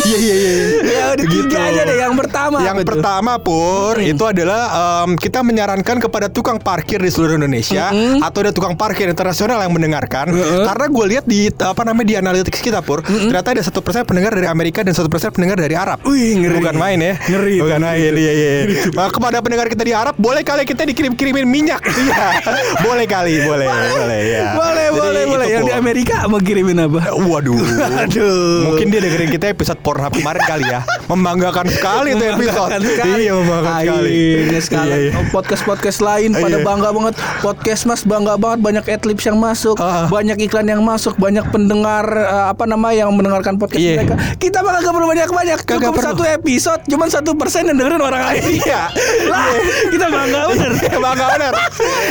Iya 0.00 0.16
iya 0.16 0.34
iya. 0.34 0.54
Ya 0.82 1.04
udah 1.12 1.26
tiga 1.26 1.58
aja 1.64 1.80
deh. 1.84 1.96
Yang 1.98 2.14
pertama 2.16 2.56
Yang 2.60 2.76
tuh? 2.78 2.88
pertama 2.88 3.32
pur 3.38 3.94
itu 3.98 4.24
adalah 4.24 4.62
em, 5.04 5.14
kita 5.14 5.40
menyarankan 5.40 5.96
kepada 5.98 6.26
tukang 6.28 6.58
parkir 6.58 6.98
di 6.98 7.08
seluruh 7.08 7.36
Indonesia 7.36 7.90
atau 8.20 8.38
ada 8.40 8.50
tukang 8.50 8.74
parkir 8.74 9.06
internasional 9.06 9.58
yang 9.58 9.70
mendengarkan 9.70 10.30
karena 10.64 10.86
gue 10.88 11.04
lihat 11.06 11.24
di 11.24 11.48
apa 11.52 11.82
namanya 11.82 12.06
di 12.06 12.16
analytics 12.16 12.60
kita 12.60 12.80
pur 12.80 13.00
ternyata 13.02 13.50
ada 13.50 13.62
satu 13.62 13.80
persen 13.80 14.04
pendengar 14.04 14.32
dari 14.32 14.46
Amerika 14.46 14.80
dan 14.80 14.92
satu 14.92 15.06
persen 15.06 15.30
pendengar 15.30 15.56
dari 15.56 15.74
Arab. 15.74 16.00
Wih, 16.04 16.38
ngeri. 16.38 16.56
Bukan 16.58 16.74
main 16.74 16.98
ya. 16.98 17.14
Ngeri. 17.18 17.56
Bukan 17.58 17.80
main 17.80 18.12
iya 18.14 18.32
iya. 18.32 18.52
Nah, 19.08 19.16
kepada 19.16 19.40
pendengar 19.40 19.64
kita 19.66 19.80
di 19.80 19.96
Arab 19.96 20.12
boleh 20.14 20.44
kali 20.44 20.62
kita 20.62 20.84
dikirim-kirimin 20.84 21.48
minyak. 21.48 21.80
Iya. 21.98 22.44
boleh 22.78 23.06
kali 23.06 23.40
boleh 23.40 23.66
boleh 23.66 24.20
ya. 24.22 24.44
Boleh, 24.52 24.86
Jadi 24.86 24.98
boleh, 24.98 25.16
itu, 25.18 25.30
boleh. 25.30 25.46
Yang 25.48 25.64
di. 25.64 25.72
Amerika 25.74 26.16
mau 26.24 26.38
kirimin 26.38 26.76
apa? 26.78 27.00
Waduh. 27.10 27.56
Aduh. 27.98 28.68
Mungkin 28.68 28.86
dia 28.88 29.00
dengerin 29.00 29.30
kita 29.30 29.46
episode 29.48 29.80
Pornhub 29.80 30.12
kemarin 30.12 30.44
kali 30.44 30.64
ya. 30.66 30.84
Membanggakan 31.06 31.66
sekali 31.66 32.12
tuh 32.12 32.26
episode. 32.28 32.70
Sekali. 32.78 33.16
Iya, 33.18 33.32
membanggakan 33.34 33.80
sekali. 33.80 34.20
Sekali. 34.60 34.90
Iya, 34.90 34.96
iya. 35.10 35.12
Podcast-podcast 35.30 35.98
lain 35.98 36.30
pada 36.34 36.54
Iya. 36.54 36.64
bangga 36.64 36.88
banget. 36.92 37.14
Podcast 37.40 37.82
Mas 37.84 38.02
bangga 38.02 38.34
banget 38.36 38.60
banyak 38.60 38.84
adlibs 38.86 39.24
yang 39.24 39.38
masuk, 39.38 39.76
Ah. 39.78 40.04
banyak 40.06 40.36
iklan 40.38 40.66
yang 40.66 40.82
masuk, 40.82 41.16
banyak 41.16 41.48
pendengar 41.48 42.04
eh, 42.06 42.44
apa 42.48 42.64
nama 42.64 42.92
yang 42.92 43.08
mendengarkan 43.10 43.56
podcast 43.56 43.80
Iya. 43.80 44.04
mereka. 44.04 44.14
Kita 44.36 44.60
mah 44.60 44.76
kagak 44.76 44.92
perlu 44.92 45.06
banyak-banyak. 45.08 45.58
Cukup 45.66 45.92
perlu. 45.94 46.04
satu 46.04 46.22
episode, 46.26 46.80
cuman 46.84 47.08
satu 47.08 47.30
persen 47.34 47.64
yang 47.64 47.76
dengerin 47.76 48.00
orang 48.00 48.22
lain. 48.26 48.42
Iya. 48.58 48.82
Lah, 49.26 49.46
kita 49.88 50.06
bangga 50.08 50.40
bener. 50.48 50.70
Bangga 51.08 51.26
bener. 51.36 51.52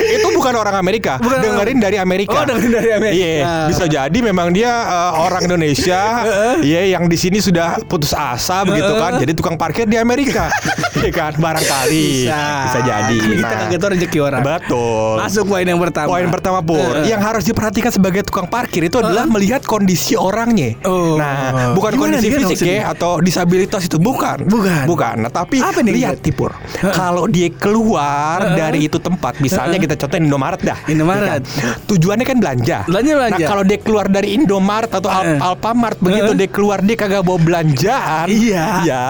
Itu 0.10 0.28
bukan 0.32 0.54
orang 0.56 0.76
Amerika. 0.76 1.20
Bukan 1.20 1.40
dengerin 1.40 1.78
dari 1.78 1.98
Amerika. 2.00 2.34
Oh, 2.34 2.46
dengerin 2.46 2.72
dari 2.72 2.90
Amerika. 2.94 3.18
Iya, 3.20 3.56
bisa 3.68 3.86
jadi 3.86 4.18
memang 4.22 4.52
dia 4.52 4.72
uh, 4.72 5.12
orang 5.22 5.46
Indonesia, 5.46 6.02
iya 6.66 6.82
yang 6.88 7.06
di 7.06 7.18
sini 7.20 7.38
sudah 7.38 7.78
putus 7.86 8.12
asa 8.12 8.64
begitu 8.64 8.92
kan. 8.96 9.20
Jadi 9.20 9.32
tukang 9.34 9.56
parkir 9.56 9.86
di 9.86 9.98
Amerika. 9.98 10.50
Iya 10.98 11.14
kan, 11.14 11.38
barangkali. 11.38 12.26
Bisa 12.26 12.80
jadi. 12.82 13.18
Kan 13.22 13.30
kita 13.30 13.46
Nah, 13.48 13.60
kagak 13.70 13.80
tahu 13.80 13.90
rezeki 13.94 14.18
orang. 14.18 14.42
Betul. 14.42 15.14
Masuk 15.22 15.44
poin 15.46 15.62
yang 15.62 15.78
pertama. 15.78 16.10
Poin 16.10 16.26
pertama 16.26 16.60
Pur 16.66 16.82
eh. 16.98 17.06
Yang 17.06 17.22
harus 17.22 17.44
diperhatikan 17.46 17.92
sebagai 17.94 18.26
tukang 18.26 18.50
parkir 18.50 18.82
Itu 18.82 18.98
adalah 18.98 19.30
melihat 19.30 19.62
kondisi 19.62 20.18
orangnya 20.18 20.74
Oh. 20.82 21.14
Nah 21.22 21.72
bukan 21.78 21.94
Gimana 21.94 22.18
kondisi 22.18 22.34
fisik 22.34 22.66
ya 22.66 22.90
Atau 22.92 23.22
disabilitas 23.22 23.86
itu 23.86 24.02
Bukan 24.02 24.50
Bukan. 24.50 24.90
Bukan 24.90 25.16
Nah 25.22 25.30
tapi 25.30 25.62
Apa 25.62 25.86
nih, 25.86 26.02
lihat 26.02 26.18
nih 26.26 26.34
Pur 26.34 26.50
Kalau 26.78 27.26
dia 27.26 27.50
keluar 27.50 28.54
dari 28.54 28.86
itu 28.86 28.98
tempat 28.98 29.38
Misalnya 29.38 29.78
kita 29.78 29.96
contohin 29.96 30.26
Indomaret 30.26 30.62
dah 30.62 30.78
Indomaret. 30.86 31.22
Ya 31.24 31.34
kan? 31.34 31.42
Tujuannya 31.86 32.24
kan 32.24 32.38
belanja 32.38 32.78
Belanja, 32.86 33.12
belanja. 33.16 33.36
Nah 33.36 33.48
kalau 33.48 33.64
dia 33.64 33.78
keluar 33.78 34.06
dari 34.06 34.28
Indomaret 34.34 34.90
Atau 34.90 35.08
Al-. 35.08 35.40
Alfamart 35.40 35.98
Begitu 35.98 36.32
dia 36.34 36.48
keluar 36.48 36.80
Dia 36.80 36.96
kagak 36.96 37.22
bawa 37.22 37.40
belanjaan 37.40 38.26
Iya. 38.28 38.66
Ya 38.84 39.04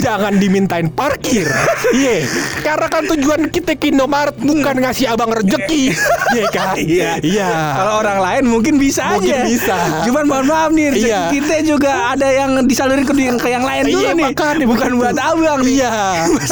Jangan 0.00 0.36
dimintain 0.36 0.88
parkir 0.88 1.44
Iya 1.92 2.24
Karena 2.60 2.86
kan 2.88 3.02
tujuan 3.06 3.40
kita 3.48 3.74
ke 3.74 3.90
Indomaret 3.90 4.36
Bukan 4.36 4.74
ngasih 4.78 5.06
abang 5.08 5.30
rezeki 5.30 5.92
Iya 6.34 6.46
kan 6.48 6.74
Iya. 6.74 7.10
Iya 7.20 7.50
Kalau 7.74 7.92
orang 7.98 8.18
lain 8.18 8.44
mungkin 8.46 8.74
bisa 8.76 9.02
Mungkin 9.12 9.28
aja. 9.28 9.44
bisa. 9.44 9.76
Cuman 10.02 10.24
mohon 10.24 10.46
maaf 10.46 10.70
nih, 10.70 10.86
rezeki 10.90 11.06
Iya. 11.06 11.20
kita 11.32 11.56
juga 11.64 11.90
ada 12.12 12.28
yang 12.28 12.50
disalurin 12.64 13.02
ke 13.02 13.12
yang, 13.14 13.36
ke 13.36 13.48
yang 13.48 13.62
lain 13.62 13.82
dulu 13.84 14.00
Iya, 14.00 14.12
nih. 14.12 14.26
makanya 14.28 14.66
Bukan 14.66 14.90
buat 14.94 15.16
abang 15.16 15.60
nih. 15.60 15.74
Iya. 15.76 15.90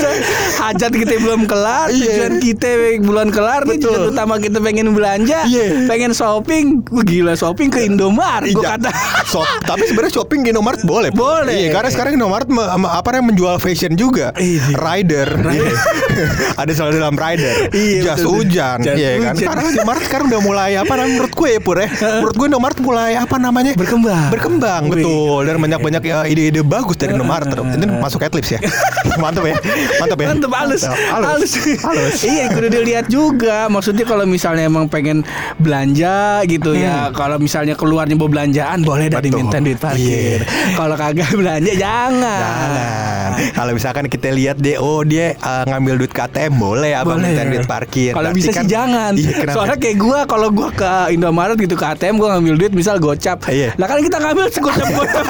Hajat 0.59 0.91
kita 0.93 1.15
belum 1.19 1.47
kelar, 1.47 1.87
Iya. 1.89 2.03
tujuan 2.05 2.33
kita 2.39 2.69
belum 3.01 3.29
kelar 3.31 3.63
nih. 3.63 3.79
Betul. 3.79 3.89
Tujuan 3.89 4.11
utama 4.11 4.35
kita 4.37 4.59
pengen 4.59 4.91
belanja, 4.91 5.45
Iya. 5.45 5.87
pengen 5.87 6.11
shopping. 6.11 6.83
Wah, 6.89 7.01
Gila 7.01 7.33
shopping 7.33 7.69
ke 7.69 7.85
Indomaret. 7.85 8.51
Gua 8.51 8.63
Iya. 8.65 8.71
kata. 8.77 8.91
Shop, 9.31 9.45
tapi 9.63 9.85
sebenarnya 9.85 10.13
shopping 10.15 10.41
di 10.41 10.49
Indomaret 10.51 10.83
boleh. 10.83 11.11
Boleh. 11.11 11.53
Iya, 11.55 11.69
karena 11.71 11.89
sekarang 11.89 12.13
Indomaret 12.15 12.49
me- 12.49 12.65
me- 12.77 12.91
apa 12.91 13.09
namanya 13.11 13.27
menjual 13.31 13.57
fashion 13.59 13.95
juga. 13.95 14.35
Iya. 14.35 14.75
Rider. 14.75 15.29
Iya. 15.47 15.71
Ada 16.61 16.73
selalu 16.75 16.93
dalam 16.99 17.15
rider. 17.15 17.55
Iya, 17.71 18.01
Jas 18.05 18.25
hujan. 18.25 18.79
Iya 18.81 19.11
kan. 19.23 19.35
hujan. 19.37 19.47
Karena 19.47 19.63
Indomaret 19.71 20.03
sekarang 20.03 20.27
udah 20.29 20.41
mulai 20.43 20.71
apa 20.75 20.93
namanya 20.93 21.13
menurut 21.15 21.33
gue 21.33 21.49
ya 21.49 21.61
Pur 21.61 21.77
ya. 21.77 21.89
Menurut 22.19 22.35
gue 22.35 22.47
Indomaret 22.49 22.79
mulai 22.81 23.13
apa 23.15 23.37
namanya? 23.37 23.73
Berkembang. 23.75 24.29
Berkembang 24.29 24.83
Wih. 24.85 24.93
betul 24.99 25.41
dan 25.45 25.57
banyak-banyak 25.59 26.03
ya, 26.03 26.17
ide-ide 26.25 26.61
bagus 26.63 26.97
dari 26.97 27.13
Indomaret. 27.13 27.47
Itu 27.49 27.63
masuk 27.95 28.21
adlibs 28.21 28.51
ya. 28.51 28.59
Mantap 29.23 29.45
ya. 29.45 29.55
Mantap 29.99 30.19
ya. 30.19 30.27
Mantep 30.29 30.48
halus. 30.51 30.83
Halus. 30.85 31.53
Halus. 31.79 32.19
Iya 32.21 32.45
kudu 32.51 32.69
dilihat 32.69 33.07
juga 33.07 33.67
Maksudnya 33.69 34.05
kalau 34.05 34.25
misalnya 34.25 34.65
emang 34.65 34.87
pengen 34.87 35.23
belanja 35.59 36.17
gitu 36.45 36.73
ya 36.73 37.11
Kalau 37.11 37.37
misalnya 37.37 37.73
keluarnya 37.73 38.15
mau 38.15 38.27
belanjaan 38.27 38.81
Boleh 38.81 39.07
Hmm. 39.09 39.15
Betul. 39.15 39.31
diminta 39.31 39.57
duit 39.59 39.77
parkir 39.77 40.45
Kalau 40.75 40.95
kagak 40.95 41.31
belanja 41.33 41.73
jangan 41.73 42.41
Jangan. 42.41 43.31
Kalau 43.51 43.73
misalkan 43.73 44.05
kita 44.07 44.29
lihat 44.31 44.57
dia, 44.57 44.79
oh 44.79 45.01
dia 45.01 45.37
uh, 45.39 45.63
ngambil 45.65 45.95
duit 45.97 46.11
KTM 46.11 46.53
boleh 46.55 46.93
abang 46.93 47.19
Boleh. 47.19 47.31
minta 47.31 47.43
duit 47.45 47.65
parkir. 47.65 48.11
Kalau 48.11 48.31
bisa 48.31 48.51
kan- 48.51 48.65
sih 48.65 48.69
jangan. 48.69 49.13
Iya, 49.15 49.31
kenapa? 49.33 49.55
Soalnya 49.55 49.77
kayak 49.79 49.97
gua 49.97 50.19
kalau 50.25 50.49
gua 50.51 50.69
ke 50.71 50.87
Indomaret 51.13 51.55
gitu 51.55 51.75
ke 51.75 51.87
ATM 51.87 52.17
gua 52.17 52.35
ngambil 52.35 52.55
duit 52.57 52.73
misal 52.73 52.99
gocap. 52.99 53.47
Iya. 53.47 53.75
Lah 53.75 53.87
kan 53.87 54.01
kita 54.01 54.19
ngambil 54.19 54.47
segocap-gocap. 54.49 55.25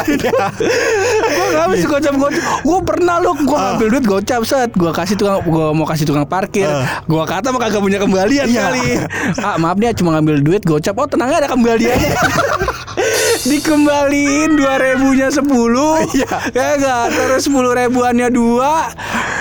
gua 1.37 1.47
ngambil 1.55 1.77
segocap-gocap. 1.79 2.43
Gua 2.63 2.79
pernah 2.81 3.17
lu 3.19 3.33
gua 3.43 3.59
ngambil 3.69 3.87
duit 3.91 4.05
gocap 4.07 4.41
set. 4.43 4.71
Gua 4.73 4.91
kasih 4.99 5.15
tukang 5.15 5.39
gua 5.47 5.71
mau 5.71 5.87
kasih 5.87 6.03
tukang 6.03 6.27
parkir. 6.27 6.67
Ah. 6.67 7.03
Gua 7.07 7.23
kata 7.23 7.55
mah 7.55 7.61
kagak 7.63 7.79
punya 7.79 8.03
kembalian 8.03 8.51
Iya. 8.51 8.63
kali. 8.67 8.87
Ah, 9.39 9.55
maaf 9.57 9.79
dia 9.79 9.95
cuma 9.95 10.19
ngambil 10.19 10.43
duit 10.43 10.63
gocap. 10.67 10.99
Oh, 10.99 11.07
tenang 11.07 11.31
ada 11.31 11.47
kembaliannya. 11.47 12.15
Dikembaliin 13.41 14.55
dua 14.55 14.75
ribunya 14.77 15.29
sepuluh, 15.29 16.03
Iya. 16.17 16.27
ya 16.51 16.67
enggak, 16.75 17.05
terus 17.13 17.43
sepuluh 17.43 17.71
ribuannya 17.71 18.29
dua, 18.29 18.91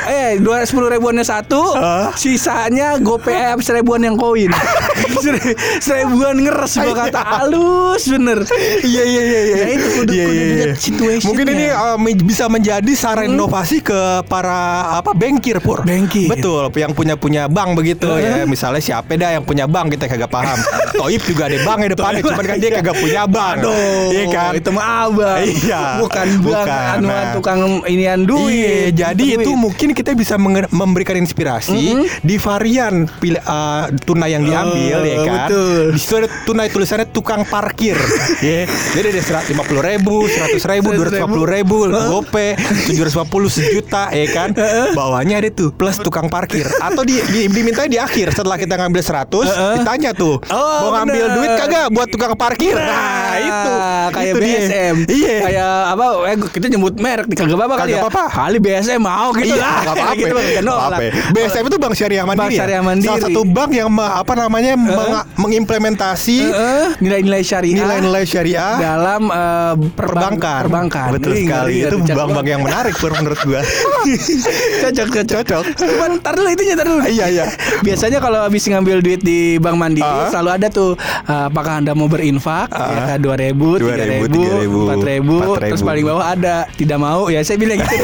eh 0.06 0.38
dua 0.38 0.62
sepuluh 0.62 0.90
ribuannya 0.90 1.22
satu, 1.22 1.74
Hah? 1.74 2.14
sisanya 2.14 2.98
GoPay 2.98 3.58
seribuan 3.60 4.02
yang 4.02 4.14
koin 4.14 4.54
Seri- 5.18 5.58
seribuan 5.80 6.38
ngeres 6.38 6.78
gua 6.78 6.94
kata 7.00 7.22
halus 7.22 8.06
bener 8.06 8.46
Iya 8.80 9.04
iya 9.04 9.22
iya 9.24 9.40
iya. 9.42 9.56
Ya, 9.58 9.68
itu 9.72 9.88
kudu- 9.96 10.14
Iya, 10.14 10.26
kudu 10.76 11.02
iya, 11.02 11.14
iya. 11.16 11.18
Mungkin 11.24 11.46
ini 11.50 11.66
uh, 11.68 11.98
bisa 12.20 12.46
menjadi 12.48 12.92
saran 12.94 13.30
inovasi 13.30 13.80
ke 13.80 13.98
para 14.26 14.60
apa 14.94 15.12
bengkir 15.12 15.58
pur. 15.58 15.82
Bengkir. 15.82 16.30
Betul, 16.30 16.70
yang 16.76 16.92
punya 16.92 17.16
punya 17.16 17.46
bank 17.48 17.74
begitu 17.74 18.08
ya. 18.14 18.44
Misalnya 18.44 18.80
siapa 18.80 19.14
dah 19.14 19.32
yang 19.32 19.44
punya 19.44 19.66
bank 19.66 19.94
kita 19.94 20.06
kagak 20.06 20.28
paham. 20.28 20.58
Toib 20.98 21.22
juga 21.24 21.48
ada 21.48 21.58
bank 21.62 21.80
di 21.80 21.90
depannya, 21.94 22.22
cuman 22.22 22.46
kan 22.46 22.58
dia 22.58 22.72
kagak 22.74 22.98
punya 22.98 23.22
bank. 23.26 23.58
Aduh, 23.60 23.74
Iya 24.10 24.26
kan? 24.28 24.52
itu 24.54 24.70
mah 24.70 24.86
abang 25.06 25.40
Iya. 25.40 25.84
bukan 26.00 26.28
bang 26.38 26.66
Bukan, 26.68 26.86
anuan 26.98 27.08
nah. 27.22 27.34
tukang 27.34 27.60
inian 27.86 28.22
duit 28.24 28.50
Iya, 28.50 28.76
jadi 28.94 29.26
Duit. 29.36 29.42
itu 29.42 29.52
mungkin 29.54 29.90
kita 29.92 30.12
bisa 30.14 30.36
memberikan 30.70 31.16
inspirasi 31.16 31.82
di 32.20 32.36
varian 32.38 33.06
pil- 33.18 33.40
uh, 33.40 33.88
tunai 34.00 34.32
yang 34.32 34.44
diambil 34.44 34.98
Oh, 34.98 35.04
ya 35.04 35.18
kan. 35.20 35.34
betul. 35.46 35.84
Di 35.90 36.00
situ 36.00 36.14
ada 36.18 36.30
tunai 36.44 36.68
tulisannya 36.68 37.08
tukang 37.08 37.42
parkir. 37.44 37.98
ya. 38.46 38.66
Jadi 38.68 39.08
ada 39.10 39.22
seratus 39.22 39.50
lima 39.50 39.64
puluh 39.64 39.82
ribu, 39.82 40.16
seratus 40.28 40.64
ribu, 40.66 40.90
dua 40.92 41.06
ratus 41.06 41.18
lima 41.18 41.30
puluh 41.30 41.48
ribu, 41.48 41.78
gope, 41.88 42.48
tujuh 42.86 43.02
ratus 43.02 43.16
lima 43.16 43.28
puluh 43.28 43.50
sejuta, 43.50 44.10
ya 44.10 44.28
kan. 44.30 44.50
Bawahnya 44.92 45.38
ada 45.38 45.50
tuh 45.50 45.70
plus 45.70 45.98
tukang 45.98 46.28
parkir. 46.28 46.66
Atau 46.78 47.02
di, 47.02 47.20
di 47.26 47.48
diminta 47.48 47.86
di 47.86 47.98
akhir 47.98 48.32
setelah 48.32 48.56
kita 48.56 48.76
ngambil 48.76 49.00
100 49.00 49.28
ditanya 49.78 50.12
tuh 50.12 50.40
Oh, 50.48 50.78
mau 50.84 50.96
ngambil 50.96 51.26
duit 51.34 51.52
kagak 51.56 51.86
buat 51.90 52.08
tukang 52.08 52.34
parkir. 52.34 52.74
Nah, 52.74 53.36
itu 53.38 53.72
kayak 54.10 54.34
itu. 54.34 54.40
BSM 54.40 54.96
Iya. 55.08 55.36
kayak 55.42 55.72
apa 55.90 56.06
eh, 56.26 56.38
kita 56.50 56.66
nyebut 56.70 56.94
merek 56.96 57.26
kagak 57.30 57.54
apa-apa 57.54 57.76
kali 57.78 57.92
ya 57.92 58.00
apa-apa. 58.02 58.24
kali 58.30 58.58
BSM 58.58 59.00
mau 59.00 59.30
gitu 59.32 59.48
Iya, 59.48 59.58
lah 59.58 59.74
apa-apa. 59.86 60.14
gitu 60.20 60.36
apa-apa. 60.36 60.98
BSM 61.32 61.64
itu 61.66 61.78
Bank 61.78 61.94
Syariah 61.94 62.24
Mandiri. 62.24 62.42
Bank 62.42 62.52
ya? 62.52 62.60
Syariah 62.60 62.84
Mandiri. 62.84 63.10
Salah 63.10 63.24
satu 63.24 63.42
bank 63.44 63.72
yang 63.72 63.90
apa 63.98 64.34
namanya 64.34 64.74
mengimplementasi 65.38 66.38
nilai-nilai 67.00 67.42
syariah 67.42 67.78
nilai-nilai 67.78 68.24
syariah 68.24 68.74
dalam 68.78 69.22
eh, 69.28 69.74
perbankan. 69.94 70.62
perbankan 70.64 71.10
Betul 71.14 71.32
Ngeri, 71.34 71.44
sekali. 71.44 71.74
ngeri, 71.78 71.88
itu 71.88 72.14
bank-bank 72.14 72.48
yang 72.48 72.62
menarik 72.62 72.94
menurut 72.98 73.40
gua. 73.42 73.62
cocok 74.84 75.08
cocok 75.14 75.36
Cocok. 75.38 75.64
Cuman 75.78 76.10
ntar 76.18 76.34
dulu 76.34 76.50
itu 76.50 76.62
ntar 76.72 76.88
dulu 76.88 77.04
Iya, 77.04 77.26
iya. 77.30 77.46
Biasanya 77.80 78.18
kalau 78.18 78.42
habis 78.42 78.64
ngambil 78.64 79.00
duit 79.00 79.22
di 79.22 79.58
Bank 79.58 79.76
Mandiri 79.76 80.06
Ah. 80.08 80.30
Selalu 80.30 80.50
ada 80.52 80.68
tuh 80.68 80.96
uh, 80.96 81.46
Apakah 81.48 81.80
anda 81.80 81.92
mau 81.92 82.08
berinfak 82.08 82.72
Ah. 82.72 83.12
ya, 83.12 83.16
Dua 83.18 83.36
ribu, 83.76 83.84
tiga 83.84 84.06
2.000, 84.08 84.64
ribu, 84.64 84.78
3.000, 84.80 84.86
empat 84.88 85.02
ribu 85.04 85.36
4.000. 85.44 85.70
Terus 85.72 85.84
paling 85.84 86.04
bawah 86.08 86.26
ada 86.26 86.56
Tidak 86.78 86.98
mau 86.98 87.24
Ya 87.28 87.40
saya 87.44 87.58
bilang 87.60 87.78
gitu 87.84 87.96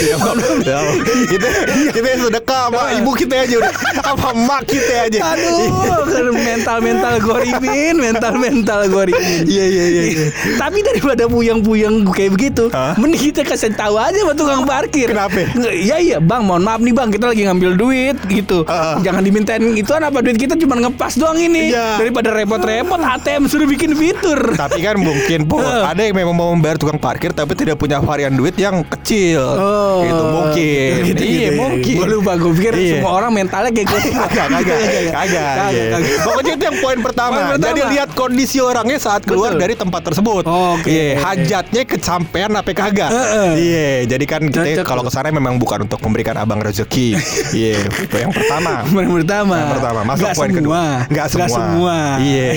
Tidak 0.00 0.16
mau. 0.18 0.34
Tidak 0.62 0.76
mau. 0.76 0.94
Kita 1.30 1.48
kita 1.92 2.06
yang 2.06 2.22
sedekah 2.26 2.62
sama 2.68 2.82
ibu 2.98 3.10
kita 3.14 3.34
aja 3.46 3.54
udah. 3.62 3.74
Apa 4.02 4.28
emak 4.34 4.62
kita 4.66 4.94
aja. 5.08 5.18
Aduh 5.36 6.34
Mental-mental 6.52 7.14
gorimin 7.22 7.94
Mental-mental 8.00 8.80
gorimin 8.90 9.44
Iya 9.46 9.64
iya 9.68 9.84
iya. 9.86 10.02
iya. 10.08 10.26
Tapi 10.58 10.78
daripada 10.82 11.24
puyeng-puyeng 11.28 12.06
kayak 12.10 12.32
begitu, 12.34 12.64
mending 12.98 13.32
kita 13.32 13.42
kasih 13.44 13.72
tahu 13.74 13.98
aja 13.98 14.14
sama 14.14 14.34
tukang 14.36 14.62
parkir. 14.64 15.10
Kenapa? 15.10 15.42
Iya 15.72 15.96
iya, 15.98 16.18
Bang, 16.18 16.46
mohon 16.46 16.64
maaf 16.64 16.80
nih 16.80 16.94
Bang, 16.94 17.08
kita 17.10 17.30
lagi 17.30 17.42
ngambil 17.46 17.72
duit 17.76 18.16
gitu. 18.28 18.64
Jangan 19.02 19.22
dimintain 19.22 19.62
ituan 19.76 20.02
apa 20.04 20.22
duit 20.22 20.38
kita 20.38 20.54
cuma 20.58 20.78
ngepas 20.78 21.18
doang 21.18 21.38
ini. 21.38 21.72
Iya. 21.72 22.00
Daripada 22.00 22.32
repot-repot 22.34 23.00
ATM 23.00 23.50
suruh 23.50 23.68
bikin 23.68 23.92
fitur. 23.96 24.31
Tapi 24.36 24.78
kan 24.80 24.96
mungkin 24.98 25.40
Pur, 25.50 25.62
ada 25.62 26.00
yang 26.00 26.16
memang 26.16 26.34
mau 26.34 26.48
membayar 26.54 26.76
tukang 26.76 26.96
parkir 26.96 27.32
tapi 27.32 27.52
tidak 27.56 27.76
punya 27.76 27.98
varian 28.00 28.32
duit 28.32 28.56
yang 28.56 28.84
kecil. 28.86 29.42
Oh, 29.42 30.00
Itu 30.04 30.24
mungkin. 30.24 30.90
Gitu, 31.12 31.22
iya, 31.22 31.48
gitu. 31.50 31.60
mungkin. 31.60 31.94
Gue 31.98 32.08
lupa, 32.08 32.32
gue 32.38 32.52
pikir 32.56 32.72
Iya. 32.72 32.92
semua 32.98 33.12
orang 33.20 33.30
mentalnya 33.32 33.70
kayak 33.70 33.88
gitu. 33.88 34.08
Kagak, 34.32 34.48
kagak, 34.48 34.78
kagak, 35.12 35.54
iya. 35.72 35.84
kagak. 35.92 36.18
Pokoknya 36.24 36.52
itu 36.56 36.64
yang 36.64 36.78
poin 36.80 36.98
pertama. 37.00 37.32
Poin 37.36 37.46
pertama. 37.56 37.66
Jadi 37.68 37.80
lihat 37.94 38.08
kondisi 38.16 38.58
orangnya 38.62 38.98
saat 38.98 39.22
keluar 39.26 39.54
Betul. 39.54 39.62
dari 39.62 39.74
tempat 39.76 40.02
tersebut. 40.08 40.42
Oke. 40.46 40.88
Iya, 40.88 41.08
hajatnya 41.20 41.82
kesampean 41.84 42.50
apa 42.56 42.70
kagak. 42.72 43.10
Iya, 43.58 44.06
jadi 44.08 44.24
kan 44.24 44.42
kita 44.48 44.82
kalau 44.82 45.02
ke 45.04 45.10
sana 45.12 45.28
memang 45.28 45.60
bukan 45.60 45.84
untuk 45.84 46.00
memberikan 46.02 46.38
abang 46.38 46.60
rezeki. 46.62 47.14
Iya, 47.52 47.84
itu 47.84 48.16
yang 48.16 48.32
pertama. 48.32 48.80
Yang 48.88 49.12
pertama. 49.22 49.56
Yang 49.60 49.72
pertama. 49.76 50.00
Masuk 50.08 50.28
poin 50.32 50.48
semua. 50.48 50.58
kedua. 50.62 50.82
Nggak 51.12 51.26
semua. 51.28 51.48
semua. 51.52 51.96
Iya. 52.16 52.48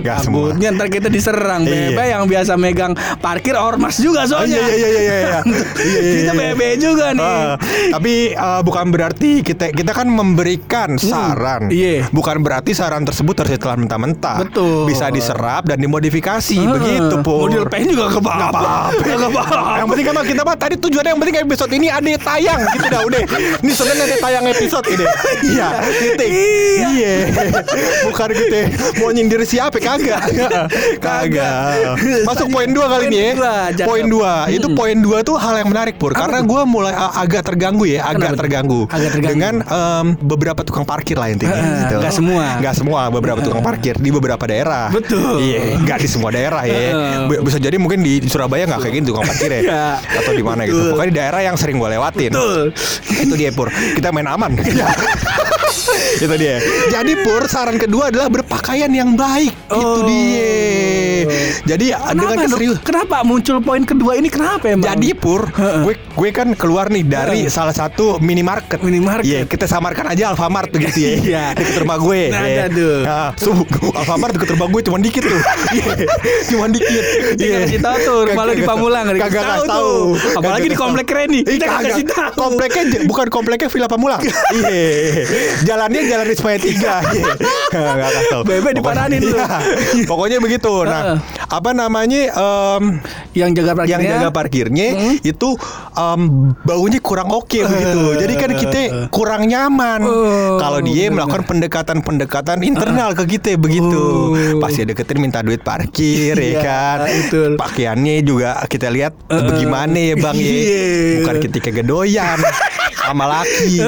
Nggak 0.00 0.18
semua. 0.24 0.46
Takutnya 0.46 0.68
ntar 0.72 0.85
kita 0.88 1.08
diserang. 1.08 1.62
Iya. 1.62 1.92
Bebe 1.92 2.04
yang 2.06 2.24
biasa 2.24 2.52
megang 2.54 2.92
parkir 3.18 3.54
ormas 3.54 3.96
juga 3.96 4.24
soalnya. 4.24 4.56
iya 4.56 4.66
iya 4.68 4.88
iya 4.88 5.00
iya 5.00 5.16
iya. 5.20 5.40
Iya, 5.76 6.00
Kita 6.16 6.32
bebe 6.34 6.68
juga 6.76 7.06
nih. 7.12 7.22
Ah, 7.22 7.54
tapi 7.92 8.14
uh, 8.32 8.60
bukan 8.60 8.86
berarti 8.88 9.40
kita 9.40 9.70
kita 9.70 9.92
kan 9.92 10.06
memberikan 10.06 10.96
saran. 10.96 11.68
iya. 11.68 12.06
Bukan 12.10 12.40
berarti 12.40 12.72
saran 12.72 13.02
tersebut 13.02 13.34
harus 13.38 13.52
ditelan 13.54 13.86
mentah-mentah. 13.86 14.42
Betul. 14.42 14.88
Bisa 14.88 15.08
diserap 15.08 15.64
dan 15.64 15.78
dimodifikasi 15.78 16.58
Ah, 16.58 16.72
begitu, 16.74 17.14
Pur. 17.20 17.46
Model 17.46 17.66
pen 17.66 17.86
juga 17.86 18.08
ke 18.08 18.18
apa-apa. 18.18 18.90
Nggak 18.96 19.30
apa-apa. 19.30 19.60
Yang 19.78 19.88
penting 19.92 20.06
kan 20.06 20.14
kita 20.24 20.42
mah 20.42 20.56
tadi 20.56 20.74
tujuannya 20.76 21.10
yang 21.12 21.20
penting 21.20 21.36
episode 21.38 21.72
ini 21.72 21.86
ada 21.88 22.08
tayang 22.16 22.60
gitu 22.72 22.86
dah 22.86 23.00
udah. 23.02 23.20
Ini 23.60 23.72
sebenarnya 23.72 24.04
ada 24.04 24.16
tayang 24.18 24.44
episode 24.46 24.86
ini. 24.88 25.04
Iya, 25.46 25.68
titik. 25.94 26.30
Iya. 26.30 26.86
Iya. 26.86 27.14
Bukan 28.06 28.28
gitu 28.32 28.58
mau 28.98 29.10
nyindir 29.10 29.42
siapa 29.42 29.78
kagak. 29.78 30.22
Kagak. 31.04 31.96
Masuk 32.26 32.46
poin 32.52 32.68
dua 32.70 32.86
kali 32.90 33.04
ini 33.12 33.18
ya. 33.18 33.32
Poin 33.86 34.04
dua. 34.06 34.46
Itu 34.50 34.72
poin 34.72 34.96
dua 34.98 35.22
tuh 35.26 35.36
hal 35.40 35.62
yang 35.64 35.68
menarik 35.72 35.96
Pur. 35.96 36.12
Karena 36.12 36.42
gue 36.42 36.62
mulai 36.68 36.92
agak 36.94 37.42
terganggu 37.46 37.84
ya, 37.88 38.06
agak 38.08 38.36
terganggu. 38.38 38.88
Agak 38.90 39.10
terganggu. 39.18 39.32
Dengan 39.36 39.54
beberapa 40.20 40.60
tukang 40.62 40.86
parkir 40.86 41.16
lah 41.18 41.32
intinya. 41.32 41.54
Gitu. 41.56 41.94
nggak 42.02 42.14
semua. 42.14 42.44
Nggak 42.60 42.74
semua 42.76 43.00
beberapa 43.10 43.40
tukang 43.42 43.62
parkir 43.64 43.94
di 43.98 44.10
beberapa 44.12 44.44
daerah. 44.46 44.88
Betul. 44.92 45.40
Iya, 45.42 45.80
nggak 45.82 45.98
di 46.02 46.08
semua 46.08 46.30
daerah 46.32 46.62
ya. 46.64 46.78
Bisa 47.42 47.58
jadi 47.60 47.76
mungkin 47.76 48.02
di 48.02 48.24
Surabaya 48.26 48.66
nggak 48.68 48.80
kayak 48.82 48.94
gitu 49.02 49.14
tukang 49.14 49.26
parkir 49.26 49.50
ya. 49.50 49.60
Iya. 49.66 49.84
Atau 50.22 50.32
di 50.36 50.44
mana 50.44 50.62
gitu. 50.68 50.94
Pokoknya 50.94 51.10
di 51.10 51.16
daerah 51.16 51.40
yang 51.42 51.56
sering 51.58 51.76
gue 51.80 51.88
lewatin. 51.88 52.32
Betul. 52.32 52.62
Itu 53.06 53.34
dia 53.34 53.50
Pur. 53.52 53.68
Kita 53.72 54.12
main 54.12 54.28
aman. 54.28 54.52
Itu 56.16 56.36
dia. 56.40 56.56
Jadi 56.88 57.12
Pur, 57.20 57.44
saran 57.44 57.76
kedua 57.76 58.08
adalah 58.08 58.32
berpakaian 58.32 58.88
yang 58.88 59.12
baik. 59.12 59.52
Itu 59.68 59.76
Oh. 59.76 60.08
dia. 60.08 60.85
Jadi 61.64 61.86
dengan 61.90 62.12
Kenapa, 62.12 62.42
keserius. 62.44 62.76
Dok? 62.76 62.84
Kenapa 62.84 63.16
muncul 63.22 63.56
poin 63.58 63.82
kedua 63.82 64.12
ini 64.14 64.28
kenapa 64.28 64.64
emang? 64.68 64.84
Jadi 64.86 65.08
Pur, 65.12 65.48
gue 65.54 65.94
gue 65.96 66.28
kan 66.30 66.48
keluar 66.52 66.88
nih 66.88 67.02
dari 67.02 67.40
Heeh. 67.44 67.52
salah 67.52 67.72
satu 67.72 68.18
minimarket. 68.18 68.80
Minimarket. 68.80 69.24
Iya, 69.24 69.40
kita 69.44 69.64
samarkan 69.64 70.08
aja 70.08 70.30
Alfamart 70.30 70.68
begitu 70.68 70.98
ya. 70.98 71.10
Iya. 71.16 71.44
Deket 71.54 71.76
rumah 71.80 71.96
gue. 71.96 72.20
Nah, 72.28 72.42
Iya. 72.42 72.64
tuh. 72.68 72.96
Nah, 73.02 73.28
su- 73.34 73.66
Alfamart 73.92 74.32
deket 74.34 74.50
rumah 74.52 74.68
gue 74.68 74.82
cuma 74.82 74.98
dikit 74.98 75.22
tuh. 75.22 75.40
Iya. 75.72 75.84
cuma 76.50 76.66
dikit. 76.66 77.02
Dia 77.36 77.62
kasih 77.62 77.80
tahu 77.80 77.96
tuh, 78.02 78.18
rumah 78.26 78.42
lu 78.44 78.52
di 78.52 78.64
Pamulang, 78.64 79.04
Kagak 79.16 79.44
tahu 79.44 79.62
tuh. 79.64 79.96
Apalagi 80.34 80.66
di 80.66 80.76
komplek 80.76 81.06
keren 81.06 81.28
nih. 81.30 81.42
Kita 81.46 81.66
kasih 81.80 82.04
tahu. 82.04 82.32
Kompleknya 82.36 82.82
bukan 83.04 83.26
kompleknya 83.28 83.68
Villa 83.68 83.86
Pamulang. 83.86 84.20
Iya. 84.52 85.24
Jalannya 85.64 86.00
jalan 86.04 86.24
Rismaya 86.26 86.58
3. 86.58 86.66
Iya. 86.66 86.96
Nggak 87.76 87.96
kasih 88.02 88.24
tahu. 88.28 88.42
Bebe 88.42 88.56
Pokoknya- 88.56 88.74
diparanin 88.74 89.20
lu. 89.22 89.36
Iya. 89.36 89.58
Pokoknya 90.06 90.38
begitu. 90.38 90.72
Nah, 90.82 91.05
Apa 91.46 91.70
namanya 91.70 92.32
em, 92.32 92.82
Yang 93.32 93.50
jaga 93.56 93.66
yang 93.66 93.78
parkirnya. 93.78 94.10
jaga 94.12 94.28
parkirnya 94.30 94.88
itu 95.22 95.48
em, 95.92 96.20
baunya 96.60 96.98
kurang 96.98 97.30
oke 97.30 97.58
begitu. 97.60 98.00
Jadi 98.16 98.34
kan 98.34 98.50
kita 98.52 98.80
kurang 99.08 99.42
nyaman. 99.44 100.00
Oh, 100.02 100.56
Kalau 100.56 100.80
dia 100.80 101.06
melakukan 101.08 101.44
pendekatan-pendekatan 101.44 102.60
internal 102.60 103.12
ke 103.12 103.24
kita 103.28 103.54
begitu. 103.56 104.02
Oh. 104.32 104.58
Pas 104.58 104.70
dia 104.70 104.84
deketin 104.84 105.18
minta 105.18 105.40
duit 105.40 105.60
parkir 105.60 106.34
ya 106.34 106.44
Iya, 106.46 106.60
kan. 106.60 106.98
betul. 107.04 107.50
Pakaiannya 107.56 108.14
juga 108.20 108.58
kita 108.64 108.88
lihat 108.88 109.12
bagaimana 109.26 109.94
ya 109.94 110.14
Bang 110.16 110.34
ya. 110.34 110.42
Iya. 110.42 110.84
Bukan 111.20 111.36
ketika 111.42 111.68
gedoyan 111.70 112.38
sama 113.06 113.24
laki. 113.30 113.78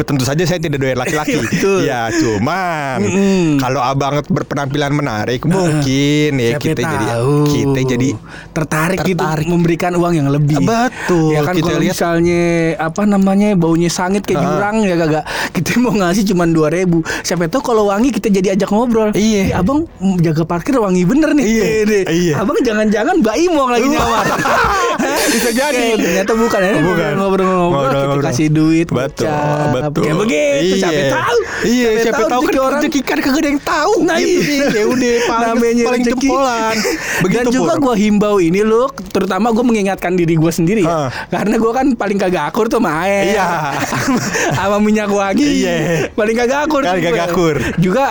Tentu 0.00 0.22
saja 0.22 0.42
saya 0.44 0.58
tidak 0.58 0.78
doyan 0.78 0.96
laki-laki. 0.96 1.36
Betul. 1.42 1.82
Ya, 1.82 2.08
cuman 2.10 2.98
Mm-mm. 3.00 3.46
kalau 3.56 3.80
abang 3.80 4.20
berpenampilan 4.22 4.92
menarik 4.92 5.42
mungkin 5.42 6.30
ya 6.34 6.54
Siapa 6.54 6.62
kita 6.62 6.80
jadi 6.82 7.06
tahu. 7.10 7.34
kita 7.46 7.80
jadi 7.88 8.08
tertarik, 8.52 8.98
tertarik. 9.00 9.08
gitu 9.10 9.24
memberikan 9.48 9.92
uang 9.94 10.12
yang 10.14 10.28
lebih. 10.28 10.60
Betul, 10.60 11.32
Ya 11.32 11.40
kan 11.42 11.54
kita 11.54 11.66
kalau 11.66 11.80
lihat- 11.80 11.94
misalnya 11.94 12.42
apa 12.78 13.02
namanya 13.04 13.48
baunya 13.54 13.88
sangit 13.88 14.22
kayak 14.22 14.38
Ah. 14.38 14.44
jurang 14.46 14.76
ya 14.82 14.94
kagak. 14.96 15.24
Kita 15.50 15.70
mau 15.78 15.92
ngasih 15.92 16.24
cuma 16.26 16.44
2000 16.44 16.88
Siapa 17.22 17.46
tahu 17.46 17.62
kalau 17.64 17.88
wangi 17.88 18.10
kita 18.10 18.28
jadi 18.28 18.54
ajak 18.54 18.68
ngobrol. 18.68 19.10
Iya. 19.12 19.40
"Eh, 19.42 19.48
abang 19.52 19.86
mm, 19.86 20.20
jaga 20.20 20.42
parkir 20.44 20.76
wangi 20.76 21.02
bener 21.02 21.32
nih. 21.32 21.44
Iya, 21.44 21.64
iya. 22.08 22.34
Abang 22.36 22.58
jangan-jangan 22.60 23.18
Mbak 23.18 23.36
Imong 23.40 23.70
lagi 23.70 23.86
nyawar. 23.86 24.24
Bisa 25.32 25.50
jadi. 25.50 25.96
Ternyata 25.96 26.32
bukan 26.34 26.60
ya. 26.60 26.72
Bukan. 26.76 27.10
Ngobrol-ngobrol 27.16 27.80
kita 27.82 27.96
Ngobrol-ngobrol. 27.96 28.24
Duit. 28.50 28.86
Betul, 28.90 29.30
betul. 29.72 30.02
Kayak 30.02 30.16
begitu. 30.18 30.74
Siapa 30.76 30.92
Iya. 30.92 31.10
tahu. 31.12 31.38
Iya, 31.60 31.88
siapa 32.00 32.22
tahu 32.24 32.40
kan 32.40 32.50
rezeki 32.50 32.60
orang 32.60 32.80
rezeki 32.80 33.00
kan 33.00 33.18
kagak 33.20 33.40
ada 33.40 33.48
yang 33.48 33.62
tahu. 33.62 33.92
Nah, 34.02 34.16
gitu 34.16 34.50
iya. 34.50 34.66
Ya 34.70 34.84
udah 34.86 35.14
paling 35.30 35.46
namanya 35.46 35.84
paling 35.86 36.02
rezeki. 36.04 36.18
jempolan. 36.26 36.76
Begitu 37.24 37.48
Dan 37.50 37.54
juga 37.54 37.72
gue 37.76 37.94
himbau 37.96 38.36
ini 38.40 38.60
loh, 38.62 38.86
terutama 39.12 39.46
gue 39.50 39.64
mengingatkan 39.64 40.12
diri 40.14 40.34
gue 40.34 40.52
sendiri 40.52 40.82
ya. 40.82 41.08
Karena 41.28 41.54
gue 41.56 41.72
kan 41.72 41.86
paling 41.94 42.18
kagak 42.18 42.44
akur 42.48 42.66
tuh 42.66 42.80
sama 42.80 43.04
air. 43.04 43.36
Iya. 43.36 43.48
sama, 44.56 44.76
minyak 44.80 45.10
wangi. 45.10 45.64
Iya. 45.64 45.76
Paling 46.14 46.36
kagak 46.36 46.60
akur. 46.66 46.82
Paling 46.82 47.04
kagak 47.04 47.26
akur. 47.30 47.56
Juga 47.76 48.04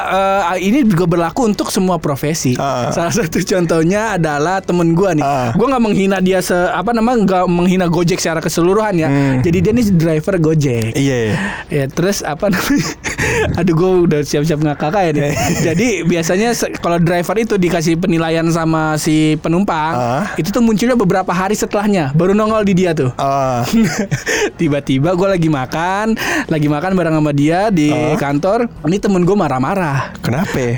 eh, 0.53 0.63
ini 0.63 0.85
juga 0.85 1.05
berlaku 1.09 1.49
untuk 1.49 1.73
semua 1.73 1.97
profesi. 1.97 2.53
Ah. 2.55 2.93
Salah 2.93 3.13
satu 3.13 3.41
contohnya 3.41 4.15
adalah 4.15 4.61
temen 4.61 4.93
gue 4.93 5.19
nih. 5.19 5.25
Ah. 5.25 5.49
Gue 5.57 5.65
nggak 5.65 5.83
menghina 5.83 6.17
dia 6.21 6.39
se 6.39 6.55
apa 6.55 6.93
namanya 6.93 7.25
nggak 7.25 7.43
menghina 7.49 7.85
Gojek 7.89 8.21
secara 8.21 8.39
keseluruhan 8.39 8.93
ya. 8.95 9.09
Hmm. 9.09 9.41
Jadi 9.41 9.57
dia 9.59 9.71
nih 9.73 9.85
driver 9.89 10.28
Gojek. 10.35 10.93
Iya. 10.93 11.33
Ya 11.67 11.83
terus 11.87 12.21
apa 12.21 12.51
namanya? 12.51 12.85
Aduh 13.59 13.73
gue 13.73 13.91
udah 14.05 14.21
siap-siap 14.21 14.59
ngakak 14.59 14.91
ya 14.91 15.11
nih. 15.11 15.33
Jadi 15.71 15.87
biasanya 16.03 16.51
kalau 16.77 16.99
driver 16.99 17.35
itu 17.35 17.55
dikasih 17.55 17.95
penilaian 17.95 18.45
sama 18.49 18.93
si 18.95 19.39
penumpang, 19.39 19.95
Ah. 19.95 20.25
itu 20.35 20.49
tuh 20.49 20.59
munculnya 20.59 20.93
beberapa 20.93 21.29
hari 21.29 21.53
setelahnya, 21.53 22.11
baru 22.11 22.33
nongol 22.33 22.61
di 22.61 22.73
dia 22.75 22.91
tuh. 22.91 23.09
Ah, 23.15 23.63
Tiba-tiba 24.59 25.13
gue 25.13 25.27
lagi 25.29 25.47
makan, 25.47 26.19
lagi 26.45 26.67
makan 26.67 26.91
bareng 26.93 27.15
sama 27.15 27.31
dia 27.31 27.69
di 27.69 27.89
Ah. 27.89 28.17
kantor. 28.17 28.67
Ini 28.83 28.97
temen 28.99 29.23
gue 29.23 29.33
marah-marah. 29.33 30.11
kenapa? 30.19 30.77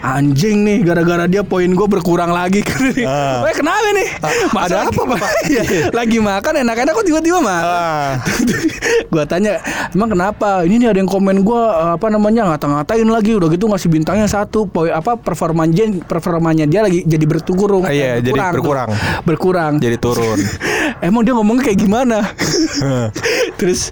Anjing 0.00 0.62
nih, 0.62 0.78
gara-gara 0.82 1.24
dia 1.24 1.40
poin 1.40 1.66
gue 1.66 1.88
berkurang 1.88 2.28
lagi. 2.28 2.60
Ah. 3.02 3.40
Weh 3.40 3.54
kenapa 3.54 3.88
nih? 3.90 4.08
Ah, 4.20 4.32
ada 4.60 4.76
apa, 4.84 5.00
Pak? 5.06 5.20
Iya, 5.46 5.62
lagi 5.90 6.18
makan 6.18 6.60
enak-enak 6.60 6.92
kok 6.92 7.06
tiba-tiba 7.06 7.38
marah. 7.40 7.64
Ah. 7.64 8.10
gua 9.12 9.24
tanya 9.24 9.58
emang 9.90 10.10
kenapa 10.10 10.62
ini 10.62 10.78
nih 10.78 10.88
ada 10.90 10.98
yang 10.98 11.08
komen 11.08 11.40
gua 11.40 11.62
apa 11.94 12.06
namanya 12.08 12.48
ngata-ngatain 12.48 13.06
lagi 13.06 13.32
udah 13.32 13.48
gitu 13.48 13.64
ngasih 13.66 13.88
bintangnya 13.88 14.26
satu 14.26 14.64
poin 14.64 14.90
apa 14.90 15.16
performanya 15.16 15.74
performanya 16.02 16.64
dia 16.64 16.80
lagi 16.80 17.02
jadi 17.02 17.24
berkurang 17.24 17.84
Ah, 17.84 17.90
iya, 17.90 18.18
jadi 18.18 18.34
tuh. 18.34 18.54
berkurang. 18.54 18.88
berkurang 19.22 19.72
Jadi 19.76 19.96
turun. 19.96 20.38
emang 21.06 21.22
dia 21.22 21.32
ngomongnya 21.32 21.64
kayak 21.64 21.78
gimana 21.78 22.18
terus 23.60 23.88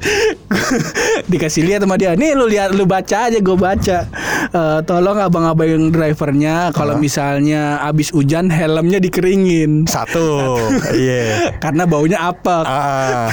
dikasih 1.26 1.62
lihat 1.64 1.80
sama 1.80 1.97
dia 1.97 2.12
nih 2.12 2.32
lu 2.32 2.47
lihat 2.47 2.73
lu 2.73 2.85
baca 2.85 3.28
aja 3.28 3.38
gue 3.38 3.56
baca 3.56 3.99
Eh, 4.42 4.80
tolong 4.85 5.16
abang-abang 5.16 5.64
yang 5.64 5.85
drivernya 5.88 6.75
kalau 6.75 6.99
misalnya 6.99 7.78
abis 7.80 8.11
hujan 8.11 8.50
helmnya 8.50 8.99
dikeringin 8.99 9.87
Satu. 9.87 10.59
Iya. 10.92 11.56
karena 11.56 11.87
baunya 11.87 12.18
apa 12.21 12.56
Ah. 12.62 13.26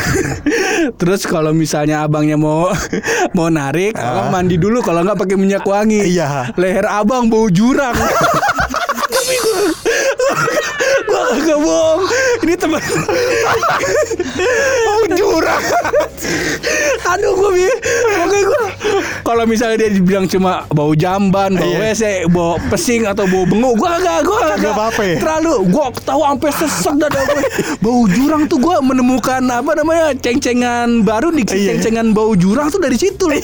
Terus 0.99 1.23
kalau 1.23 1.55
misalnya 1.55 2.03
abangnya 2.03 2.35
mau 2.35 2.67
mau 3.37 3.47
narik, 3.47 3.95
abang 3.95 4.35
mandi 4.35 4.59
dulu 4.59 4.83
kalau 4.83 5.07
nggak 5.07 5.15
pakai 5.15 5.39
minyak 5.39 5.63
wangi. 5.63 6.03
Iya. 6.03 6.51
Leher 6.59 6.91
abang 6.91 7.31
bau 7.31 7.47
jurang. 7.47 7.95
Gua 11.05 11.21
kagak 11.31 11.59
bohong. 11.59 12.01
Ini 12.43 12.53
teman. 12.55 12.81
bau 14.85 15.03
jurang. 15.09 15.63
Aduh 17.09 17.33
gue 17.33 17.51
bi, 17.55 17.65
Pokoknya 17.65 18.41
gue 18.45 18.63
kalau 19.23 19.43
misalnya 19.45 19.77
dia 19.79 19.91
dibilang 19.91 20.25
cuma 20.25 20.65
bau 20.69 20.93
jamban, 20.93 21.53
bau 21.53 21.69
Iya. 21.69 21.93
WC, 21.93 22.03
bau 22.29 22.57
pesing 22.69 23.05
atau 23.05 23.25
bau 23.25 23.45
benguk, 23.45 23.77
gue 23.77 23.87
kagak, 23.87 24.19
gue 24.25 24.37
kagak 24.37 24.73
apa-apa 24.73 25.01
ya? 25.05 25.15
Terlalu, 25.21 25.55
gue 25.69 25.85
tahu 26.01 26.21
sampai 26.21 26.49
sesek 26.51 26.95
dada 26.97 27.19
gue. 27.19 27.41
Bau 27.79 28.05
jurang 28.05 28.45
tuh 28.45 28.57
gue 28.57 28.75
menemukan 28.79 29.41
apa 29.45 29.71
namanya 29.73 30.13
ceng-cengan 30.15 31.01
baru 31.01 31.29
nih, 31.29 31.45
Iya. 31.45 31.65
ceng-cengan 31.73 32.13
bau 32.13 32.33
jurang 32.33 32.69
tuh 32.69 32.81
dari 32.81 32.97
situ. 32.97 33.25
loh. 33.25 33.37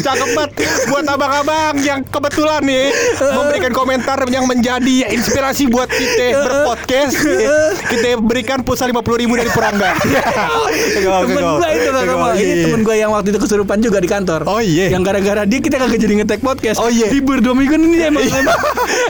Cakep 0.00 0.28
banget 0.32 0.50
buat 0.88 1.04
abang-abang 1.06 1.76
yang 1.80 2.00
kebetulan 2.04 2.60
nih 2.64 2.92
memberikan 3.20 3.72
komentar 3.72 4.18
yang 4.28 4.44
menjadi 4.44 5.08
inspirasi 5.10 5.68
buat 5.68 5.88
kita 6.02 6.24
berpodcast. 6.46 7.14
Kita 7.92 8.16
berikan 8.18 8.64
pulsa 8.64 8.88
lima 8.88 9.04
puluh 9.04 9.20
ribu 9.20 9.36
dari 9.36 9.50
Purangga. 9.52 9.92
temen 10.00 11.44
gue 11.60 11.68
itu 11.76 11.88
kakak. 11.92 12.34
Ini 12.40 12.54
temen 12.64 12.80
gue 12.82 12.96
yang 12.96 13.10
waktu 13.12 13.28
itu 13.34 13.40
kesurupan 13.42 13.78
juga 13.84 13.98
di 14.00 14.08
kantor. 14.08 14.48
Oh, 14.48 14.60
iya. 14.62 14.88
Yang 14.88 15.02
gara-gara 15.12 15.42
dia 15.44 15.60
kita 15.60 15.76
kagak 15.76 16.00
jadi 16.00 16.14
ngetek 16.22 16.40
podcast. 16.40 16.78
Oh, 16.80 16.88
iya. 16.88 17.12
Libur 17.12 17.44
dua 17.44 17.52
minggu 17.52 17.76
ini 17.76 18.00
emang 18.08 18.24
emang, 18.24 18.58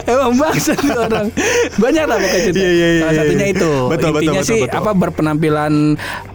emang 0.03 0.31
bangsa 0.35 0.75
nih 0.75 0.91
orang. 0.97 1.27
Banyak 1.79 2.03
lah 2.03 2.17
pokoknya 2.19 2.43
cerita. 2.43 2.59
Iya, 2.59 2.71
iya, 2.71 2.87
iya, 2.87 3.01
Salah 3.01 3.13
satunya 3.15 3.45
iya. 3.47 3.55
itu. 3.55 3.71
Betul, 3.71 3.89
betul, 3.89 4.09
Intinya 4.11 4.41
betul, 4.43 4.51
sih 4.51 4.61
betul. 4.67 4.79
apa 4.83 4.91
berpenampilan 4.91 5.73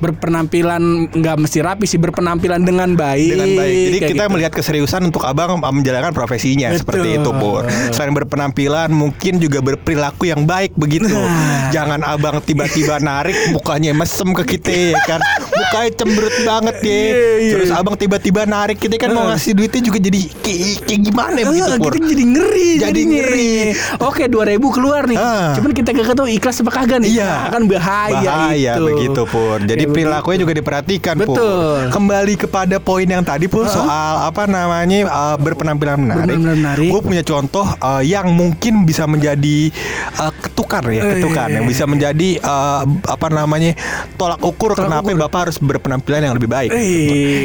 berpenampilan 0.01 0.83
nggak 1.13 1.37
mesti 1.37 1.59
rapi 1.61 1.85
sih 1.85 1.99
berpenampilan 2.01 2.61
dengan 2.65 2.89
baik. 2.97 3.31
dengan 3.37 3.51
baik. 3.59 3.85
Jadi 3.93 3.99
kita 4.17 4.25
gitu. 4.25 4.33
melihat 4.33 4.53
keseriusan 4.57 5.03
untuk 5.05 5.23
abang 5.29 5.61
menjalankan 5.61 6.17
profesinya 6.17 6.73
Betul. 6.73 6.81
seperti 6.81 7.09
itu 7.21 7.31
pur. 7.37 7.63
Selain 7.93 8.13
berpenampilan, 8.17 8.89
mungkin 8.89 9.37
juga 9.37 9.61
berperilaku 9.61 10.33
yang 10.33 10.48
baik 10.49 10.73
begitu. 10.75 11.13
Nah. 11.13 11.69
Jangan 11.69 12.01
abang 12.03 12.41
tiba-tiba 12.41 12.97
narik 12.99 13.37
mukanya 13.53 13.93
mesem 13.93 14.33
ke 14.33 14.57
kita 14.57 14.73
ya 14.97 15.01
kan. 15.05 15.21
Mukanya 15.53 15.91
cemberut 15.93 16.37
banget 16.43 16.77
ya. 16.81 16.89
Iya, 16.89 17.13
iya. 17.13 17.53
Terus 17.53 17.71
abang 17.71 17.95
tiba-tiba 17.95 18.43
narik 18.45 18.81
kita 18.81 18.97
kan 18.97 19.13
mau 19.13 19.29
ngasih 19.29 19.53
duitnya 19.53 19.83
juga 19.85 19.99
jadi 20.01 20.21
kayak, 20.41 21.01
gimana 21.03 21.39
begitu 21.45 21.69
Ah, 21.69 21.77
pur. 21.77 21.93
kita 21.93 22.07
jadi 22.09 22.25
ngeri 22.25 22.71
Jadi 22.71 22.81
jadinya. 22.81 23.19
ngeri. 23.21 23.55
Oke 24.01 24.25
2000 24.25 24.69
keluar 24.71 25.03
nih 25.05 25.19
Ah. 25.19 25.53
Cuman 25.53 25.71
kita 25.71 25.91
gak 25.93 26.17
tahu 26.17 26.27
ikhlas 26.27 26.57
apa 26.59 26.71
kagak 26.73 26.99
nih 27.03 27.11
Iya. 27.13 27.29
Nah, 27.29 27.49
kan 27.51 27.63
bahaya, 27.67 28.19
Bahaya 28.23 28.73
itu 28.73 28.83
begitu 28.87 29.21
Pur. 29.27 29.59
Jadi 29.61 29.85
perilakunya 29.85 30.39
juga 30.41 30.53
diperhatikan 30.55 31.15
Pur. 31.19 31.37
Betul. 31.37 31.79
Kembali 31.91 32.35
kepada 32.39 32.77
poin 32.79 33.05
yang 33.05 33.21
tadi 33.21 33.45
Pur 33.45 33.69
soal 33.69 34.25
apa 34.25 34.47
namanya 34.47 35.05
uh, 35.05 35.37
berpenampilan 35.37 35.99
menarik. 35.99 36.25
Berpenampilan 36.25 36.57
menarik. 36.57 36.89
Gue 36.89 37.01
punya 37.03 37.23
contoh 37.23 37.67
uh, 37.77 38.01
yang 38.01 38.31
mungkin 38.31 38.87
bisa 38.87 39.05
menjadi 39.05 39.69
uh, 40.17 40.33
ketukar 40.39 40.85
ya, 40.87 41.01
Eh, 41.01 41.11
ketukar 41.17 41.49
yang 41.49 41.65
bisa 41.65 41.85
menjadi 41.85 42.39
uh, 42.39 42.83
apa 43.05 43.27
namanya 43.29 43.75
tolak 44.15 44.39
ukur 44.41 44.73
Tolak 44.73 44.87
kenapa 44.87 45.09
ukur. 45.09 45.21
Bapak 45.21 45.39
harus 45.45 45.57
berpenampilan 45.59 46.21
yang 46.23 46.35
lebih 46.35 46.47
baik. 46.47 46.71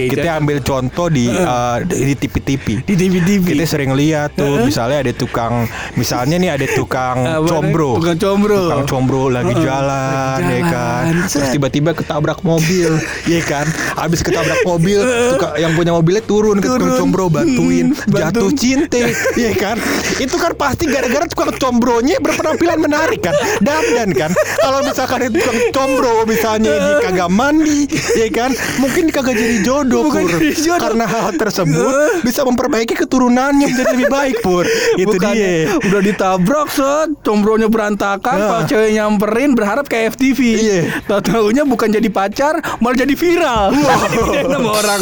Kita 0.10 0.38
ambil 0.38 0.60
contoh 0.60 1.08
di 1.08 1.28
uh, 1.28 1.82
di 1.82 2.14
TV-TV. 2.14 2.84
Di 2.84 2.94
TV-TV 2.94 3.46
Kita 3.50 3.66
sering 3.66 3.94
lihat 3.94 4.34
tuh 4.34 4.62
misalnya 4.62 5.02
ada 5.02 5.12
tukang 5.12 5.66
misalnya 5.94 6.38
nih 6.38 6.52
ada 6.52 6.68
tukang 6.70 7.18
nih? 7.26 7.42
combro. 7.44 7.92
Tukang 7.98 8.18
combro. 8.18 8.62
Tukang 8.68 8.86
combro 8.86 9.24
lagi 9.28 9.54
jalan, 9.56 10.38
lagi 10.38 10.54
ya 10.54 10.62
kan. 10.64 11.04
jalan. 11.06 11.28
Terus 11.28 11.48
tiba-tiba 11.50 11.90
ketabrak 11.92 12.40
mobil, 12.42 12.92
ya 13.32 13.42
kan. 13.42 13.66
Habis 13.96 14.22
ketabrak 14.22 14.62
mobil, 14.70 15.00
tukang, 15.32 15.54
yang 15.56 15.72
punya 15.74 15.92
mobilnya 15.92 16.22
turun 16.22 16.58
ke 16.58 16.68
tukang 16.68 16.90
Turun. 16.90 17.00
combro 17.00 17.26
bantuin, 17.28 17.88
Hmm, 17.94 18.12
jatuh 18.12 18.52
cinta, 18.52 19.00
ya 19.36 19.52
kan. 19.54 19.78
Itu 20.18 20.36
kan 20.36 20.54
pasti 20.54 20.86
gara-gara 20.86 21.26
tukang 21.26 21.54
combronya 21.54 22.20
berpenampilan 22.20 22.83
menarik 22.84 23.20
kan. 23.22 23.34
Dandan 23.60 24.10
kan. 24.12 24.32
Kalau 24.36 24.80
misalkan 24.82 25.20
itu 25.24 25.40
tukang 25.40 25.60
combro 25.72 26.24
misalnya 26.24 26.72
dia 26.74 26.96
kagak 27.02 27.30
mandi, 27.30 27.88
ya 28.14 28.28
kan. 28.30 28.52
Mungkin 28.78 29.08
kagak 29.10 29.34
jadi 29.34 29.64
jodoh, 29.64 30.08
Bukan 30.08 30.24
Pur. 30.24 30.32
jadi 30.36 30.52
jodoh. 30.54 30.82
Karena 30.84 31.06
hal 31.06 31.34
tersebut 31.34 32.22
bisa 32.22 32.44
memperbaiki 32.44 32.94
keturunannya 32.96 33.68
menjadi 33.68 33.92
lebih 33.92 34.10
baik, 34.10 34.36
Pur. 34.40 34.66
Itu 34.94 35.16
Bukannya 35.16 35.36
dia. 35.36 35.80
Udah 35.80 36.02
ditabrak 36.02 36.68
set 36.70 37.10
Combronya 37.22 37.68
berantakan 37.68 38.36
Nah. 38.36 38.50
Pas 38.50 38.62
cewek 38.66 38.92
nyamperin 38.92 39.54
Berharap 39.54 39.86
kayak 39.86 40.14
FTV 40.14 40.40
Iya. 40.54 40.80
Tahu-taunya 41.06 41.64
bukan 41.64 41.90
jadi 41.90 42.10
pacar 42.10 42.58
Malah 42.78 42.98
jadi 42.98 43.14
viral 43.14 43.72
Wow 43.74 44.74
orang 44.80 45.02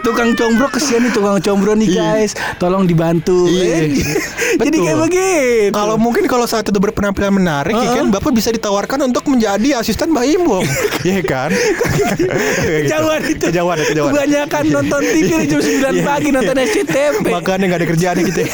Tukang 0.00 0.32
combro 0.32 0.66
Kesian 0.68 1.04
nih 1.04 1.12
tukang 1.12 1.38
combro 1.38 1.72
nih 1.74 1.88
Iya. 1.88 2.00
guys 2.16 2.32
Tolong 2.56 2.84
dibantu 2.84 3.46
Iya. 3.46 3.92
Jadi 4.62 4.76
kayak 4.78 4.98
begitu 4.98 5.70
Kalau 5.70 5.96
mungkin 5.96 6.24
kalau 6.26 6.46
saat 6.56 6.66
itu 6.66 6.80
berpenampilan 6.80 7.28
menarik, 7.30 7.70
ya 7.70 7.90
kan 7.94 8.08
Bapak 8.08 8.32
bisa 8.32 8.48
ditawarkan 8.48 9.04
untuk 9.04 9.28
menjadi 9.28 9.76
asisten 9.76 10.08
Mbak 10.08 10.24
Imbong, 10.32 10.64
Iya 11.04 11.20
kan? 11.20 11.50
Kejauhan 11.52 13.20
itu. 13.26 13.44
Kejauhan, 13.46 13.76
kejauhan. 13.78 14.10
Kebanyakan 14.10 14.62
nonton 14.72 15.00
TV 15.04 15.28
di 15.36 15.46
jam 15.46 15.60
9 15.60 15.68
Iya. 15.92 16.02
pagi 16.02 16.28
nonton 16.30 16.56
SCTV. 16.56 17.24
Makanya 17.28 17.64
nggak 17.66 17.80
ada 17.80 17.88
kerjaan 17.88 18.16
gitu. 18.22 18.40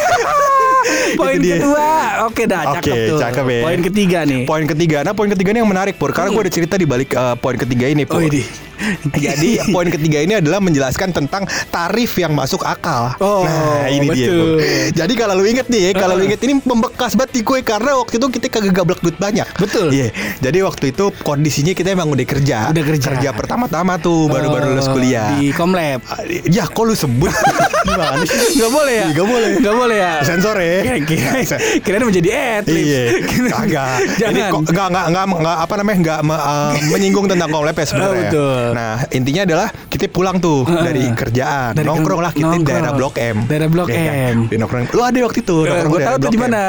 Poin 1.12 1.38
Itu 1.38 1.44
dia. 1.44 1.56
kedua, 1.56 1.90
oke 2.26 2.42
dah, 2.42 2.62
Oke, 2.68 2.76
cakep 2.82 2.96
tuh. 3.06 3.18
cakep 3.20 3.44
ya. 3.46 3.60
Poin 3.62 3.80
ketiga 3.80 4.18
nih. 4.24 4.42
Poin 4.42 4.64
ketiga, 4.66 4.96
nah 5.02 5.12
poin 5.12 5.28
ketiga 5.28 5.48
ini 5.50 5.58
yang 5.60 5.70
menarik 5.70 5.94
Pur 5.94 6.10
Karena 6.10 6.28
gue 6.28 6.42
ada 6.42 6.52
cerita 6.52 6.74
di 6.74 6.84
balik 6.84 7.12
eh, 7.12 7.34
poin 7.38 7.54
ketiga 7.54 7.86
ini 7.86 8.02
Pur 8.02 8.18
Oh, 8.18 8.24
ini. 8.24 8.42
Jadi 9.26 9.50
poin 9.68 9.88
ketiga 9.88 10.18
ini 10.20 10.34
adalah 10.36 10.58
menjelaskan 10.58 11.10
tentang 11.10 11.42
tarif 11.68 12.16
yang 12.16 12.32
masuk 12.32 12.62
akal. 12.62 13.14
Oh, 13.18 13.44
nah 13.44 13.88
ini 13.88 14.08
dia. 14.10 14.28
betul. 14.28 14.40
Pur. 14.52 14.58
Jadi 14.94 15.12
kalau 15.14 15.34
lu 15.34 15.44
inget 15.44 15.66
nih, 15.66 15.92
kalau 15.92 16.14
lu 16.14 16.24
inget 16.24 16.40
ini 16.42 16.58
membekas 16.58 17.14
banget 17.14 17.32
di 17.32 17.40
gue 17.42 17.58
karena 17.62 17.90
waktu 17.94 18.14
itu 18.16 18.26
kita 18.28 18.46
kagak 18.48 18.74
gablek 18.74 19.00
duit 19.00 19.16
banyak. 19.16 19.46
Betul. 19.56 19.90
Iya. 19.90 20.10
Jadi 20.40 20.58
waktu 20.60 20.84
itu 20.90 21.04
kondisinya 21.22 21.72
kita 21.72 21.92
emang 21.92 22.08
udah 22.08 22.26
kerja. 22.26 22.70
Udah 22.70 22.84
kerja. 22.84 23.30
pertama-tama 23.32 23.96
tuh 23.96 24.28
baru-baru 24.28 24.74
lulus 24.74 24.86
Oh, 24.86 24.94
kuliah. 24.94 25.34
Di 25.34 25.50
Komlab. 25.52 26.00
Ah, 26.04 26.20
Ya 26.44 26.66
kok 26.66 26.82
lu 26.82 26.92
sebut 26.92 27.30
Gimana 27.86 28.22
sih? 28.22 28.60
Gak 28.60 28.70
boleh 28.70 28.94
ya? 28.94 29.06
Nggak 29.10 29.26
boleh. 29.26 29.50
Gak 29.58 29.74
boleh 29.74 29.96
ya? 29.96 30.12
Sensor 30.22 30.56
ya 30.58 30.78
Kira-kira 30.82 31.30
kira 31.84 31.96
menjadi 32.02 32.28
atlet. 32.60 32.82
Iya, 32.82 33.02
kagak. 33.48 33.96
Jangan. 34.18 34.50
kok 34.50 34.60
enggak 34.68 34.86
enggak 34.88 35.04
enggak 35.08 35.24
enggak 35.32 35.56
apa 35.58 35.74
namanya 35.76 35.98
enggak 35.98 36.18
me- 36.22 36.42
eh, 36.42 36.70
menyinggung 36.90 37.26
tentang 37.26 37.48
komlep 37.48 37.74
ya 37.74 37.86
sebenarnya. 37.86 38.10
Oh, 38.12 38.22
betul. 38.22 38.71
Nah, 38.72 39.04
intinya 39.12 39.44
adalah 39.44 39.68
kita 40.02 40.10
pulang 40.10 40.36
tuh 40.36 40.66
dari 40.86 41.06
kerjaan, 41.14 41.78
Dari 41.78 41.86
nongkrong 41.86 42.18
lah 42.18 42.34
kita 42.34 42.42
di 42.50 42.58
nongkrong. 42.58 42.74
daerah 42.74 42.90
Blok 42.92 43.14
M. 43.14 43.36
Daerah 43.46 43.68
Blok 43.70 43.86
Iya 43.86 44.02
kan? 44.02 44.14
M. 44.34 44.38
Di 44.50 44.56
nongkrong. 44.58 44.82
Lu 44.90 45.00
ada 45.00 45.18
waktu 45.22 45.38
itu 45.40 45.56
nongkrong 45.62 45.86
gue 45.88 46.00
tahu 46.02 46.16
tuh 46.18 46.28
di 46.28 46.40
mana. 46.40 46.62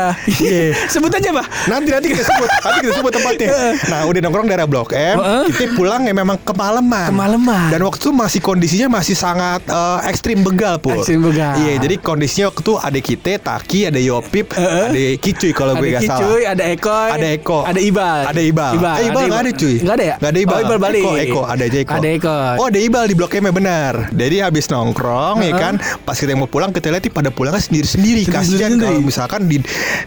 Sebut 0.86 1.10
aja, 1.10 1.30
Pak. 1.34 1.46
Nanti 1.66 1.90
nanti 1.90 2.08
kita 2.08 2.24
sebut, 2.24 2.50
nanti 2.54 2.78
kita 2.80 2.94
sebut 2.94 3.12
tempatnya. 3.12 3.50
Nah, 3.90 4.00
udah 4.06 4.20
nongkrong 4.22 4.46
daerah 4.46 4.68
Blok 4.70 4.94
M, 4.94 5.18
Heeh. 5.18 5.44
kita 5.50 5.74
pulang 5.74 6.06
ya 6.06 6.14
memang 6.14 6.38
kemalaman. 6.38 7.10
Kemalaman. 7.10 7.74
Dan 7.74 7.82
waktu 7.82 7.98
itu 8.00 8.12
masih 8.14 8.40
kondisinya 8.40 8.88
masih 8.94 9.16
sangat 9.16 9.66
eh, 9.66 10.00
ekstrim 10.06 10.46
begal, 10.46 10.78
Pur. 10.78 10.94
Ekstrim 10.96 11.26
begal. 11.26 11.58
Iya, 11.58 11.82
jadi 11.82 11.96
kondisinya 11.98 12.54
waktu 12.54 12.62
itu 12.62 12.74
ada 12.78 13.00
kita, 13.00 13.32
Taki, 13.40 13.80
ada 13.88 13.98
Yopip, 13.98 14.54
Heeh. 14.54 14.86
ada 14.92 15.02
Kicuy 15.18 15.52
kalau 15.52 15.74
gue 15.74 15.88
Ada 15.88 15.94
nggak 15.96 16.04
salah. 16.06 16.22
Kicuy, 16.22 16.42
ada 16.46 16.64
Ekoy, 16.70 17.10
Ada 17.10 17.28
Eko. 17.34 17.60
ada 17.64 17.80
Ibal. 17.82 18.20
Ada 18.28 18.42
Ibal. 18.44 18.72
Ibal, 18.76 18.94
Eh, 18.94 19.06
Ibal 19.08 19.22
nggak 19.24 19.42
ada, 19.42 19.52
cuy. 19.54 19.76
Nggak 19.80 19.96
ada 19.96 20.04
ya? 20.04 20.16
Nggak 20.20 20.30
ada 20.30 20.40
Ibal. 20.40 20.54
Oh, 20.54 20.62
Ibal 20.62 20.78
balik. 20.78 21.02
Eko, 21.02 21.12
Eko, 21.18 21.42
ada 21.44 21.64
aja 21.64 21.78
Eko. 21.80 21.94
Ada 21.94 22.08
Eko. 22.12 22.36
Oh, 22.60 22.66
ada 22.68 22.80
Ibal 22.80 23.04
di 23.08 23.16
Blok 23.16 23.23
M 23.30 23.46
ya 23.46 23.54
benar. 23.54 23.94
Jadi 24.10 24.36
habis 24.40 24.66
nongkrong 24.68 25.40
ya 25.40 25.54
kan, 25.54 25.74
pas 26.04 26.16
kita 26.16 26.34
mau 26.34 26.48
pulang 26.48 26.70
kita 26.70 26.90
lihat 26.90 27.04
ih, 27.04 27.14
pada 27.14 27.30
pulangnya 27.30 27.62
sendiri-sendiri. 27.62 28.26
Kasihan 28.26 28.76
kalau 28.76 29.00
misalkan 29.00 29.46
di 29.46 29.58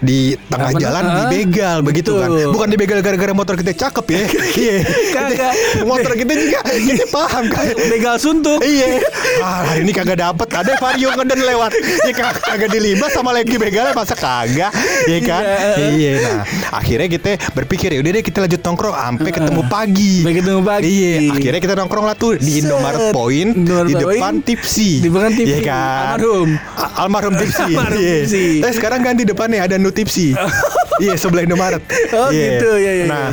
di 0.00 0.18
tengah 0.48 0.72
Apa- 0.72 0.80
jalan 0.80 1.04
Heeh. 1.04 1.16
dibegal 1.28 1.78
begitu 1.80 2.12
kan. 2.16 2.28
Betul. 2.28 2.50
Bukan 2.52 2.68
dibegal 2.68 2.98
gara-gara 3.00 3.32
motor 3.32 3.54
kita 3.54 3.72
cakep 3.72 4.06
ya. 4.10 4.20
Iya. 4.56 4.76
Kagak. 5.12 5.52
Motor 5.84 6.12
kita 6.16 6.32
juga 6.32 6.60
kita 6.64 7.04
paham 7.08 7.44
kan. 7.46 7.66
Begal 7.92 8.16
suntuk. 8.16 8.58
Iya. 8.64 9.04
Ah, 9.38 9.68
hari 9.68 9.84
ini 9.84 9.92
kagak 9.92 10.16
dapet. 10.16 10.48
Ada 10.48 10.80
vario 10.80 11.12
ngeden 11.12 11.40
lewat. 11.44 11.70
Ya 12.08 12.12
kag- 12.12 12.40
kagak 12.40 12.70
dilibas 12.72 13.12
sama 13.12 13.30
lagi 13.30 13.54
begalnya 13.54 13.92
masa 13.92 14.16
kagak. 14.16 14.72
Ya 15.04 15.18
kan? 15.20 15.42
Iya. 15.44 15.86
Iya. 15.92 16.12
Nah, 16.16 16.42
akhirnya 16.72 17.08
kita 17.08 17.30
berpikir 17.52 17.92
ya 17.92 18.00
udah 18.00 18.10
deh 18.10 18.24
kita 18.24 18.38
lanjut 18.42 18.60
nongkrong 18.64 18.96
sampai 18.96 19.30
ketemu 19.30 19.62
pagi. 19.68 20.14
Sampai 20.24 20.34
ketemu 20.40 20.60
pagi. 20.64 20.88
Iya. 20.88 21.14
Akhirnya 21.36 21.60
kita 21.60 21.74
nongkrong 21.76 22.04
lah 22.08 22.16
tuh 22.16 22.32
di 22.40 22.52
Set. 22.64 22.72
Indomaret 22.98 23.12
Point 23.12 23.50
di 23.84 23.94
depan 23.94 24.34
Tipsy. 24.40 24.90
Di 24.98 25.08
depan 25.08 25.30
Tipsy. 25.30 25.52
Iya 25.52 25.58
kan? 25.62 26.16
Almarhum. 26.16 26.48
Almarhum 26.96 27.34
Tipsy. 27.36 27.62
Almarhum 27.70 27.98
Iya. 27.98 28.16
Tipsy. 28.22 28.46
Eh 28.60 28.72
sekarang 28.72 29.00
ganti 29.00 29.22
depannya 29.22 29.60
ada 29.60 29.76
Nu 29.76 29.90
Tipsy. 29.90 30.32
Iya 30.96 31.12
sebelah 31.12 31.44
Indomaret. 31.44 31.84
Oh, 32.08 32.32
gitu. 32.32 32.80
Iya, 32.80 32.92
iya, 32.94 33.04
Nah, 33.04 33.28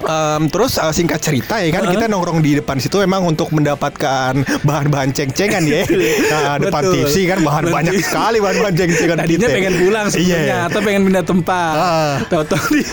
em, 0.00 0.48
terus 0.48 0.80
eh, 0.80 0.92
singkat 0.96 1.20
cerita 1.20 1.60
ya 1.60 1.68
kan 1.70 1.84
kita 1.84 2.08
nongkrong 2.08 2.40
di 2.40 2.56
depan 2.56 2.80
situ 2.80 2.96
memang 2.96 3.20
untuk 3.26 3.52
mendapatkan 3.52 4.32
bahan-bahan 4.64 5.12
ceng-cengan 5.12 5.60
ya. 5.62 5.84
Nah, 6.32 6.56
depan 6.56 6.80
Betul. 6.82 7.04
TV 7.04 7.28
kan 7.28 7.44
bahan 7.44 7.62
Betul. 7.62 7.76
banyak 7.76 7.94
sekali 8.00 8.38
bahan-bahan 8.40 8.74
ceng-cengan 8.74 9.16
Tadinya 9.18 9.44
kita. 9.44 9.52
pengen 9.52 9.74
pulang 9.76 10.06
sebenarnya 10.08 10.40
Iya. 10.56 10.68
atau 10.72 10.80
pengen 10.80 11.02
pindah 11.04 11.24
tempat. 11.26 11.74
Ah. 11.76 12.14
Tahu-tahu 12.24 12.66
di 12.72 12.84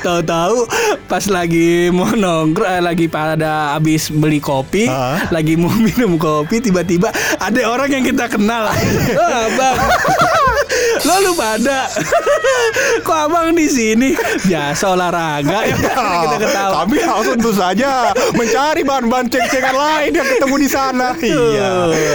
tahu-tahu 0.00 0.56
pas 1.04 1.24
lagi 1.28 1.68
mau 1.90 2.08
nongkrong 2.08 2.68
eh, 2.70 2.80
lagi 2.80 3.06
pada 3.06 3.76
habis 3.76 4.08
beli 4.08 4.38
kopi, 4.38 4.86
Ah. 4.86 5.28
lagi 5.28 5.41
mau 5.58 5.72
minum 5.86 6.16
kopi 6.16 6.62
tiba-tiba 6.62 7.10
ada 7.38 7.60
orang 7.66 7.90
yang 7.90 8.04
kita 8.06 8.30
kenal. 8.30 8.70
oh, 9.20 9.38
abang. 9.50 9.76
Lo 11.02 11.18
lu 11.18 11.32
pada 11.34 11.90
Kok 13.02 13.18
abang 13.28 13.52
di 13.52 13.66
sini 13.68 14.14
Biasa 14.46 14.94
olahraga 14.94 15.66
ya 15.66 15.74
Kita 15.76 16.36
ketawa 16.38 16.86
Kami 16.86 16.96
harus 17.02 17.26
tentu 17.34 17.52
saja 17.52 18.14
mencari 18.32 18.80
bahan-bahan 18.86 19.26
ceng-cengan 19.28 19.76
lain 19.76 20.10
yang 20.14 20.28
ketemu 20.28 20.56
di 20.58 20.68
sana. 20.68 21.08
Iya, 21.18 21.70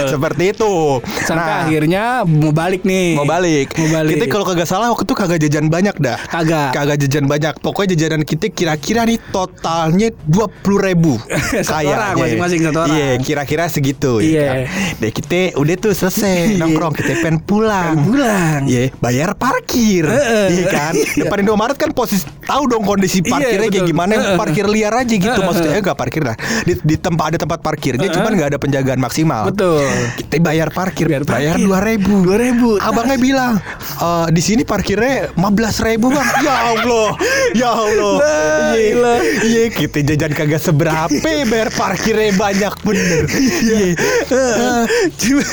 seperti 0.08 0.56
itu. 0.56 1.00
Sampai 1.24 1.46
Nah, 1.48 1.58
akhirnya 1.64 2.04
mau 2.26 2.52
balik 2.52 2.82
nih 2.82 3.14
mau 3.14 3.24
balik. 3.28 3.72
Mau 3.78 3.88
balik 3.88 4.12
Kita 4.18 4.24
kalau 4.28 4.44
kagak 4.44 4.68
salah 4.68 4.88
waktu 4.90 5.04
itu 5.06 5.14
kagak 5.14 5.38
jajan 5.46 5.66
banyak 5.70 5.96
dah. 5.98 6.18
Kagak. 6.28 6.70
Kagak 6.74 6.96
jajan 7.06 7.24
banyak. 7.30 7.54
Pokoknya 7.62 7.94
jajanan 7.94 8.22
kita 8.26 8.50
kira-kira 8.52 9.06
nih 9.06 9.18
totalnya 9.30 10.10
dua 10.26 10.50
puluh 10.50 10.80
ribu. 10.82 11.16
Satu 11.62 11.88
orang, 11.88 12.14
masing-masing 12.18 12.60
satu 12.68 12.78
orang. 12.84 12.96
Iya, 12.98 13.08
kira-kira 13.20 13.66
segitu. 13.66 14.18
Iya. 14.18 14.38
Ya 14.38 14.46
kan? 14.46 14.58
Deh 14.98 15.10
kita 15.10 15.38
udah 15.54 15.74
tuh 15.76 15.92
selesai 15.92 16.56
nongkrong. 16.56 16.92
Kita 16.92 17.12
pengen 17.20 17.38
pulang. 17.40 17.94
Pengen 17.94 18.06
pulang. 18.06 18.60
Iya, 18.64 18.82
bayar 18.98 19.30
parkir. 19.34 20.04
Iya 20.48 20.64
kan. 20.66 20.92
Iya. 20.92 21.24
Depan 21.24 21.38
Indomaret 21.40 21.74
kan 21.74 21.90
posisi 21.90 22.26
tahu 22.42 22.64
dong 22.66 22.82
kondisi 22.82 23.20
Iya, 23.20 23.30
parkirnya 23.30 23.68
kayak 23.68 23.74
betul. 23.78 23.90
gimana. 23.90 24.12
Heeh. 24.14 24.36
Parkir 24.36 24.66
liar 24.66 24.94
aja 24.94 25.14
gitu. 25.14 25.38
Maksudnya 25.38 25.78
enggak 25.78 25.96
parkir 25.96 26.22
lah. 26.22 26.36
Di, 26.62 26.72
di 26.76 26.96
tempat 26.96 27.24
ada 27.28 27.38
tempat 27.38 27.58
parkirnya, 27.60 28.08
cuman 28.08 28.30
nggak 28.32 28.48
ada 28.48 28.58
penjagaan 28.58 28.98
maksimal. 28.98 29.48
Betul. 29.48 29.84
Kita 30.16 30.34
bayar 30.38 30.68
parkir, 30.70 31.06
Bayar 31.06 31.24
parkir. 31.24 31.60
dua 31.60 31.78
ribu. 31.80 32.14
Dua 32.22 32.36
ribu. 32.36 32.68
Abangnya 32.78 33.16
bilang, 33.16 33.52
"Eh, 33.98 34.26
di 34.30 34.40
sini 34.40 34.62
parkirnya 34.62 35.30
15 35.32 35.78
ribu 35.78 36.08
bang. 36.08 36.28
Ya 36.40 36.56
Allah, 36.72 37.08
ya 37.52 37.70
Allah. 37.70 38.14
Lah, 38.18 38.74
Iya, 38.74 39.12
iya 39.44 39.62
kita 39.68 40.00
jajan 40.02 40.32
kagak 40.32 40.60
seberapa, 40.60 41.08
bayar 41.20 41.68
parkirnya 41.70 42.32
banyak 42.32 42.74
bener. 42.82 43.07
Iya. 43.58 43.94
Eh, 44.28 44.82
Cuma- 45.18 45.48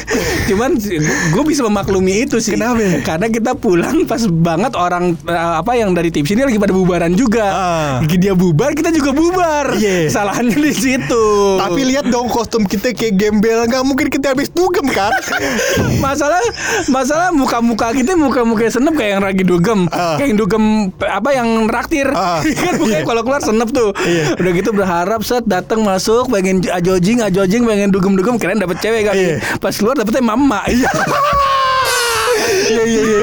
Cuman 0.46 0.72
gue 1.32 1.44
bisa 1.46 1.62
memaklumi 1.62 2.24
itu 2.24 2.38
sih. 2.38 2.54
Kenapa? 2.54 2.80
Karena 3.02 3.28
kita 3.28 3.52
pulang 3.54 4.06
pas 4.06 4.22
banget 4.24 4.74
orang 4.74 5.18
eh, 5.22 5.34
apa 5.56 5.74
yang 5.74 5.91
dari 5.91 6.10
tips 6.10 6.32
ini 6.32 6.44
lagi 6.44 6.58
pada 6.58 6.72
bubaran 6.72 7.13
juga. 7.13 7.46
Ah. 7.46 7.94
Dia 8.06 8.32
bubar, 8.34 8.72
kita 8.72 8.89
juga 8.89 9.12
bubar. 9.12 9.76
Iya. 9.76 10.08
Salahnya 10.08 10.56
di 10.56 10.72
situ. 10.72 11.26
Tapi 11.58 11.82
lihat 11.86 12.08
dong 12.08 12.28
kostum 12.28 12.63
kita 12.63 12.91
kayak 12.91 13.15
gembel, 13.15 13.65
nggak 13.65 13.84
mungkin 13.84 14.08
kita 14.08 14.32
habis 14.32 14.50
dugem 14.50 14.88
kan? 14.88 15.12
masalah 16.00 16.39
masalah 16.88 17.30
muka-muka 17.32 17.91
kita 17.91 18.15
muka-muka 18.15 18.68
senep 18.68 18.94
kayak 18.94 19.12
yang 19.13 19.24
lagi 19.24 19.44
dugem, 19.44 19.86
Ah. 19.89 20.15
kayak 20.15 20.32
yang 20.32 20.39
dugem 20.39 20.63
apa 21.00 21.30
yang 21.32 21.48
traktir. 21.68 22.08
Ah. 22.10 22.39
kan 22.63 22.74
mukanya 22.76 22.94
Iya. 22.96 23.06
kalau 23.06 23.22
keluar 23.22 23.41
senep 23.41 23.70
tuh. 23.70 23.91
Iya. 24.00 24.24
Udah 24.38 24.52
gitu 24.54 24.70
berharap 24.72 25.22
set 25.22 25.44
datang 25.46 25.82
masuk 25.82 26.28
pengen 26.28 26.63
ajojing 26.65 27.20
ajojing 27.46 27.64
pengen 27.70 27.90
dugem-dugem 27.94 28.36
keren 28.42 28.58
dapet 28.58 28.82
cewek 28.82 29.06
kan. 29.06 29.16
Iya. 29.16 29.38
Pas 29.62 29.78
keluar 29.78 29.94
dapetnya 29.94 30.26
mama. 30.26 30.66
Iya. 30.66 30.90
Iya 32.66 32.82
iya 32.82 33.02
iya. 33.06 33.20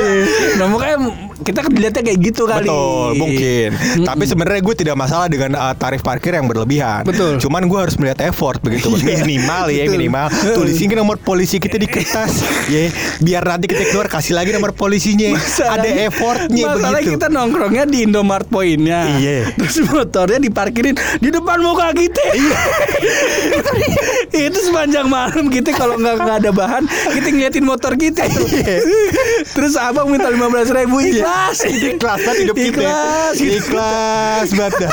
Nah 0.58 0.66
makanya 0.70 1.10
kita 1.42 1.58
kan 1.60 1.70
dilihatnya 1.70 2.02
kayak 2.02 2.18
gitu 2.22 2.42
kali. 2.44 2.64
Betul, 2.64 3.10
mungkin. 3.16 3.68
Tapi 4.00 4.24
sebenarnya 4.24 4.60
gue 4.60 4.74
tidak 4.76 4.96
masalah 4.96 5.26
dengan 5.26 5.50
uh, 5.54 5.74
tarif 5.74 6.00
parkir 6.00 6.32
yang 6.32 6.46
berlebihan. 6.46 7.02
Betul. 7.02 7.36
Cuman 7.36 7.66
gue 7.66 7.78
harus 7.78 7.94
melihat 7.96 8.22
effort 8.24 8.58
begitu. 8.58 8.90
Iya. 8.94 9.22
minimal 9.22 9.64
ya, 9.68 9.84
Betul. 9.84 9.94
minimal. 9.94 10.26
Tulisin 10.54 10.86
ke 10.86 10.94
nomor 10.94 11.16
polisi 11.16 11.58
kita 11.58 11.74
di 11.74 11.86
kertas, 11.86 12.40
ya. 12.66 12.88
Biar 13.18 13.42
nanti 13.42 13.66
kita 13.66 13.82
keluar 13.88 14.06
kasih 14.06 14.32
lagi 14.32 14.50
nomor 14.50 14.72
polisinya. 14.72 15.32
Ada 15.32 15.36
Masalahnya- 15.36 15.94
effortnya 16.04 16.64
Masalah 16.68 16.90
begitu. 16.96 17.12
kita 17.12 17.26
nongkrongnya 17.28 17.84
di 17.84 17.98
Indomart 18.02 18.46
Pointnya 18.46 19.00
Iya. 19.12 19.50
Terus 19.54 19.76
motornya 19.84 20.38
diparkirin 20.38 20.92
di 21.18 21.28
depan 21.28 21.58
muka 21.58 21.90
kita 21.90 22.22
Iya. 22.32 22.58
Itu 24.48 24.58
sepanjang 24.62 25.06
malam 25.06 25.48
kita 25.48 25.72
kalau 25.72 25.96
nggak 25.96 26.14
nggak 26.16 26.36
ada 26.38 26.50
bahan 26.50 26.82
Kita 26.86 27.28
ngeliatin 27.28 27.64
motor 27.64 27.92
kita. 27.94 28.22
Iya. 28.24 28.78
Terus 29.48 29.74
abang 29.74 30.06
minta 30.06 30.28
15 30.28 30.38
ribu 30.72 30.98
ikhlas 31.32 31.58
Ikhlas 31.92 32.20
banget 32.24 32.38
hidup 32.46 32.56
kita. 32.56 32.80
Ikhlas 32.80 33.34
gitu. 33.36 33.52
Ikhlas 33.58 34.48
banget. 34.54 34.72
dah. 34.82 34.92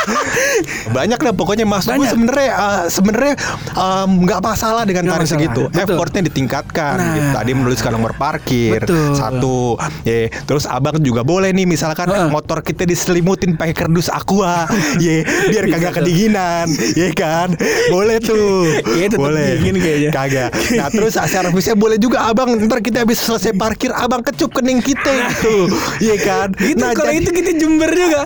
Banyak 0.94 1.20
lah 1.20 1.34
pokoknya 1.36 1.66
mas 1.68 1.86
gue 1.88 2.08
sebenarnya 2.08 2.50
uh, 2.56 2.84
sebenarnya 2.88 3.34
um, 3.76 4.10
nggak 4.26 4.40
masalah 4.44 4.84
dengan 4.86 5.04
tarif 5.08 5.28
masalah. 5.28 5.34
segitu. 5.40 5.62
Betul. 5.70 5.84
Effortnya 5.84 6.22
ditingkatkan. 6.28 6.96
Nah. 7.00 7.16
gitu. 7.16 7.30
Tadi 7.36 7.52
menuliskan 7.56 7.92
nomor 7.96 8.12
parkir 8.16 8.82
Betul. 8.84 9.16
satu. 9.16 9.80
Ya, 10.04 10.30
terus 10.46 10.66
abang 10.68 11.00
juga 11.02 11.24
boleh 11.24 11.52
nih 11.56 11.66
misalkan 11.66 12.10
Heeh. 12.10 12.30
motor 12.32 12.62
kita 12.64 12.84
diselimutin 12.84 13.56
pakai 13.56 13.76
kardus 13.76 14.12
aqua. 14.12 14.68
ya, 15.04 15.24
biar 15.50 15.66
kagak 15.70 15.92
tuh. 15.94 15.98
kedinginan. 16.04 16.68
Ya 16.96 17.10
kan? 17.16 17.56
Boleh 17.92 18.18
tuh. 18.22 18.62
Iya, 18.90 19.06
tetep 19.16 19.22
boleh. 19.22 19.60
dingin 19.60 19.76
kayaknya. 19.80 20.10
Kagak. 20.12 20.50
Nah, 20.76 20.88
terus 20.92 21.14
servisnya 21.16 21.76
boleh 21.78 21.98
juga 22.02 22.26
abang 22.26 22.52
ntar 22.68 22.82
kita 22.84 23.06
habis 23.06 23.22
selesai 23.22 23.56
parkir 23.56 23.94
abang 23.94 24.20
kecup 24.26 24.50
kening 24.60 24.82
kita 24.84 25.14
gitu. 25.30 25.70
Iya 26.04 26.19
kan? 26.22 26.48
Gitu 26.54 26.78
Nah, 26.78 26.92
kalau 26.92 27.12
itu 27.12 27.30
kita 27.30 27.52
jember 27.54 27.90
juga. 27.90 28.22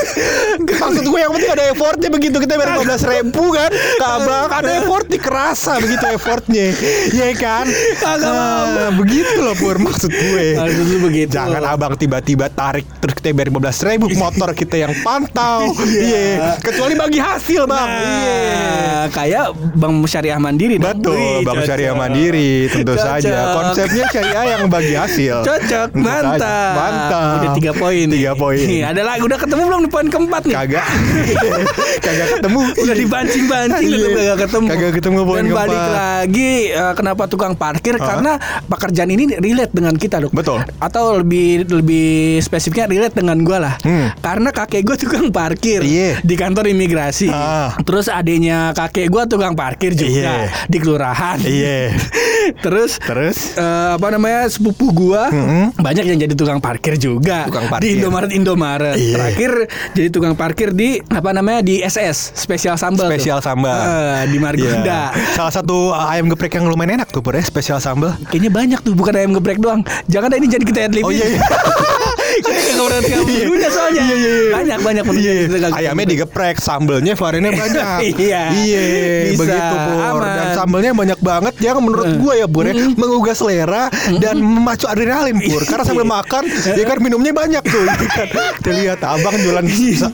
Maksud 0.80 1.04
gue 1.04 1.18
yang 1.18 1.32
penting 1.32 1.50
ada 1.50 1.64
effortnya 1.68 2.08
begitu 2.08 2.36
kita 2.38 2.54
bayar 2.54 2.78
15 2.78 3.12
ribu 3.12 3.44
kan 3.50 3.70
Kabak 3.96 4.48
ada 4.52 4.70
effortnya 4.78 5.18
kerasa 5.18 5.78
begitu 5.78 6.04
effortnya 6.08 6.66
Iya 7.10 7.28
kan 7.34 7.66
Kagak 7.96 8.28
Ah, 8.30 8.90
Begitu 8.92 9.38
loh 9.38 9.54
Pur 9.54 9.76
maksud 9.76 10.08
gue 10.08 10.46
Maksud 10.56 10.84
lu 10.86 10.98
begitu. 11.02 11.30
Jangan 11.30 11.62
abang 11.64 11.94
tiba-tiba 11.94 12.48
tarik 12.48 12.86
terus 12.98 13.14
kita 13.14 13.32
bayar 13.32 13.48
15 13.50 13.88
ribu 13.88 14.04
motor 14.14 14.48
kita 14.52 14.76
yang 14.78 14.92
pantau 15.00 15.70
Iya 15.86 16.56
Kecuali 16.58 16.94
bagi 16.94 17.18
hasil 17.18 17.62
bang 17.64 17.88
Iya 17.90 18.38
Nah, 18.90 19.08
kayak 19.08 19.46
Bang 19.72 20.04
Syariah 20.04 20.36
Mandiri. 20.36 20.76
Betul, 20.76 21.16
Wih, 21.16 21.40
Bang 21.40 21.56
cocok. 21.56 21.68
Syariah 21.68 21.94
Mandiri 21.94 22.68
tentu 22.68 22.92
Cocok. 22.92 23.06
saja. 23.16 23.36
Konsepnya 23.54 24.04
syariah 24.12 24.44
yang 24.52 24.68
bagi 24.68 24.92
hasil. 24.92 25.40
Cocok, 25.40 25.88
mantap. 25.96 26.72
Mantap. 26.76 27.09
Udah 27.10 27.50
tiga 27.54 27.72
poin. 27.72 28.06
Tiga 28.06 28.32
poin. 28.32 28.58
Nih, 28.60 28.82
ada 28.82 29.02
lagi 29.02 29.22
udah 29.22 29.38
ketemu 29.38 29.62
belum 29.64 29.80
di 29.82 29.90
poin 29.90 30.06
keempat 30.06 30.42
nih? 30.44 30.54
Kagak. 30.56 30.86
Kagak 32.06 32.28
ketemu. 32.32 32.60
Udah 32.76 32.94
dibancing-bancing 32.96 33.82
Iya. 33.82 33.96
tetap 33.98 34.12
kagak 34.12 34.38
ketemu. 34.40 34.66
Kagak 34.68 34.92
ketemu 34.94 35.18
poin 35.22 35.38
Dan 35.40 35.46
balik 35.50 35.82
lagi 35.90 36.50
eh, 36.70 36.92
kenapa 36.94 37.22
tukang 37.26 37.54
parkir? 37.54 37.94
Karena 37.96 38.32
pekerjaan 38.64 39.08
ini 39.08 39.24
relate 39.32 39.72
dengan 39.72 39.94
kita, 39.94 40.16
Dok. 40.20 40.32
Betul. 40.32 40.58
Atau 40.78 41.18
lebih 41.18 41.66
lebih 41.66 42.10
spesifiknya 42.40 42.86
relate 42.86 43.14
dengan 43.14 43.40
gua 43.40 43.58
lah. 43.60 43.74
Hmm. 43.80 44.12
Karena 44.16 44.50
kakek 44.50 44.82
gua 44.82 44.96
tukang 44.96 45.28
parkir 45.30 45.80
Iya. 45.80 46.20
di 46.20 46.34
kantor 46.34 46.68
imigrasi. 46.68 47.28
Ah. 47.28 47.74
Terus 47.80 48.06
adanya 48.06 48.70
kakek 48.72 49.08
gua 49.08 49.24
tukang 49.24 49.52
parkir 49.52 49.92
juga 49.92 50.46
Iya. 50.46 50.66
di 50.66 50.78
kelurahan. 50.78 51.38
Iya. 51.40 51.94
Terus 52.64 52.98
Terus? 52.98 53.54
eh, 53.54 53.90
apa 53.94 54.06
namanya 54.08 54.46
sepupu 54.46 54.90
gua 54.90 55.28
Mm-mm. 55.28 55.76
banyak 55.76 56.04
yang 56.04 56.18
jadi 56.18 56.34
tukang 56.34 56.58
parkir 56.58 56.96
juga 57.00 57.48
Tukang 57.48 57.64
di 57.64 57.70
parkir. 57.72 57.90
Indomaret 57.96 58.30
Indomaret 58.30 58.94
Iya. 58.94 59.14
terakhir 59.16 59.52
jadi 59.92 60.08
tukang 60.08 60.34
parkir 60.34 60.68
di 60.70 61.00
apa 61.02 61.32
namanya 61.32 61.60
di 61.60 61.80
SS 61.80 62.36
spesial 62.36 62.76
sambal 62.76 63.08
tuh. 63.08 63.16
Spesial 63.16 63.40
sambal. 63.40 63.72
Eh, 63.72 64.28
di 64.28 64.36
Margonda 64.36 65.10
Iya. 65.10 65.32
Salah 65.32 65.50
satu 65.50 65.90
ayam 65.90 66.28
geprek 66.28 66.52
yang 66.52 66.66
lumayan 66.66 66.96
enak 66.96 67.08
tuh 67.08 67.20
Pur 67.20 67.32
ya, 67.32 67.40
spesial 67.40 67.78
sambal. 67.78 68.12
kayaknya 68.26 68.50
banyak 68.50 68.78
tuh 68.80 68.92
bukan 68.92 69.14
ayam 69.14 69.32
geprek 69.32 69.56
doang 69.56 69.80
jangan 70.06 70.28
dah 70.28 70.36
ini 70.36 70.46
jadi 70.46 70.62
kita 70.62 70.78
adlibin 70.86 71.06
Oh 71.06 71.12
iya 71.12 71.26
iya. 71.26 71.40
kita 72.40 72.50
kagak 72.50 72.76
pernah 72.80 73.00
Iya. 73.30 73.68
soalnya 73.70 74.00
Iya, 74.00 74.14
iya, 74.14 74.30
iya. 74.30 74.52
banyak 74.52 74.78
banyak 74.80 75.04
Iya, 75.10 75.32
Kita 75.40 75.56
kagak- 75.60 75.78
ayamnya 75.78 76.06
digeprek, 76.08 76.56
sambelnya 76.58 77.12
variannya 77.14 77.52
banyak. 77.62 78.00
Iya. 78.16 78.42
Iya, 78.50 78.82
Bisa, 79.28 79.38
begitu 79.38 79.76
Pur. 79.82 80.22
Dan 80.22 80.46
sambelnya 80.52 80.90
banyak 80.92 81.20
banget 81.20 81.54
yang 81.58 81.76
menurut 81.78 82.10
gue 82.14 82.34
ya 82.34 82.46
Pur 82.46 82.64
ya, 82.64 82.74
menggugah 82.74 83.32
selera 83.32 83.84
dan 84.14 84.36
memacu 84.36 84.84
adrenalin 84.84 85.36
Pur. 85.38 85.62
Karena 85.62 85.84
sambil 85.84 86.04
makan, 86.04 86.42
ya 86.48 86.84
kan 86.84 86.98
minumnya 86.98 87.32
banyak 87.32 87.62
tuh. 87.62 87.84
Ya 87.84 88.26
kan? 88.26 88.52
Kita 88.56 88.70
lihat 88.72 89.00
abang 89.02 89.34
jualan 89.36 89.66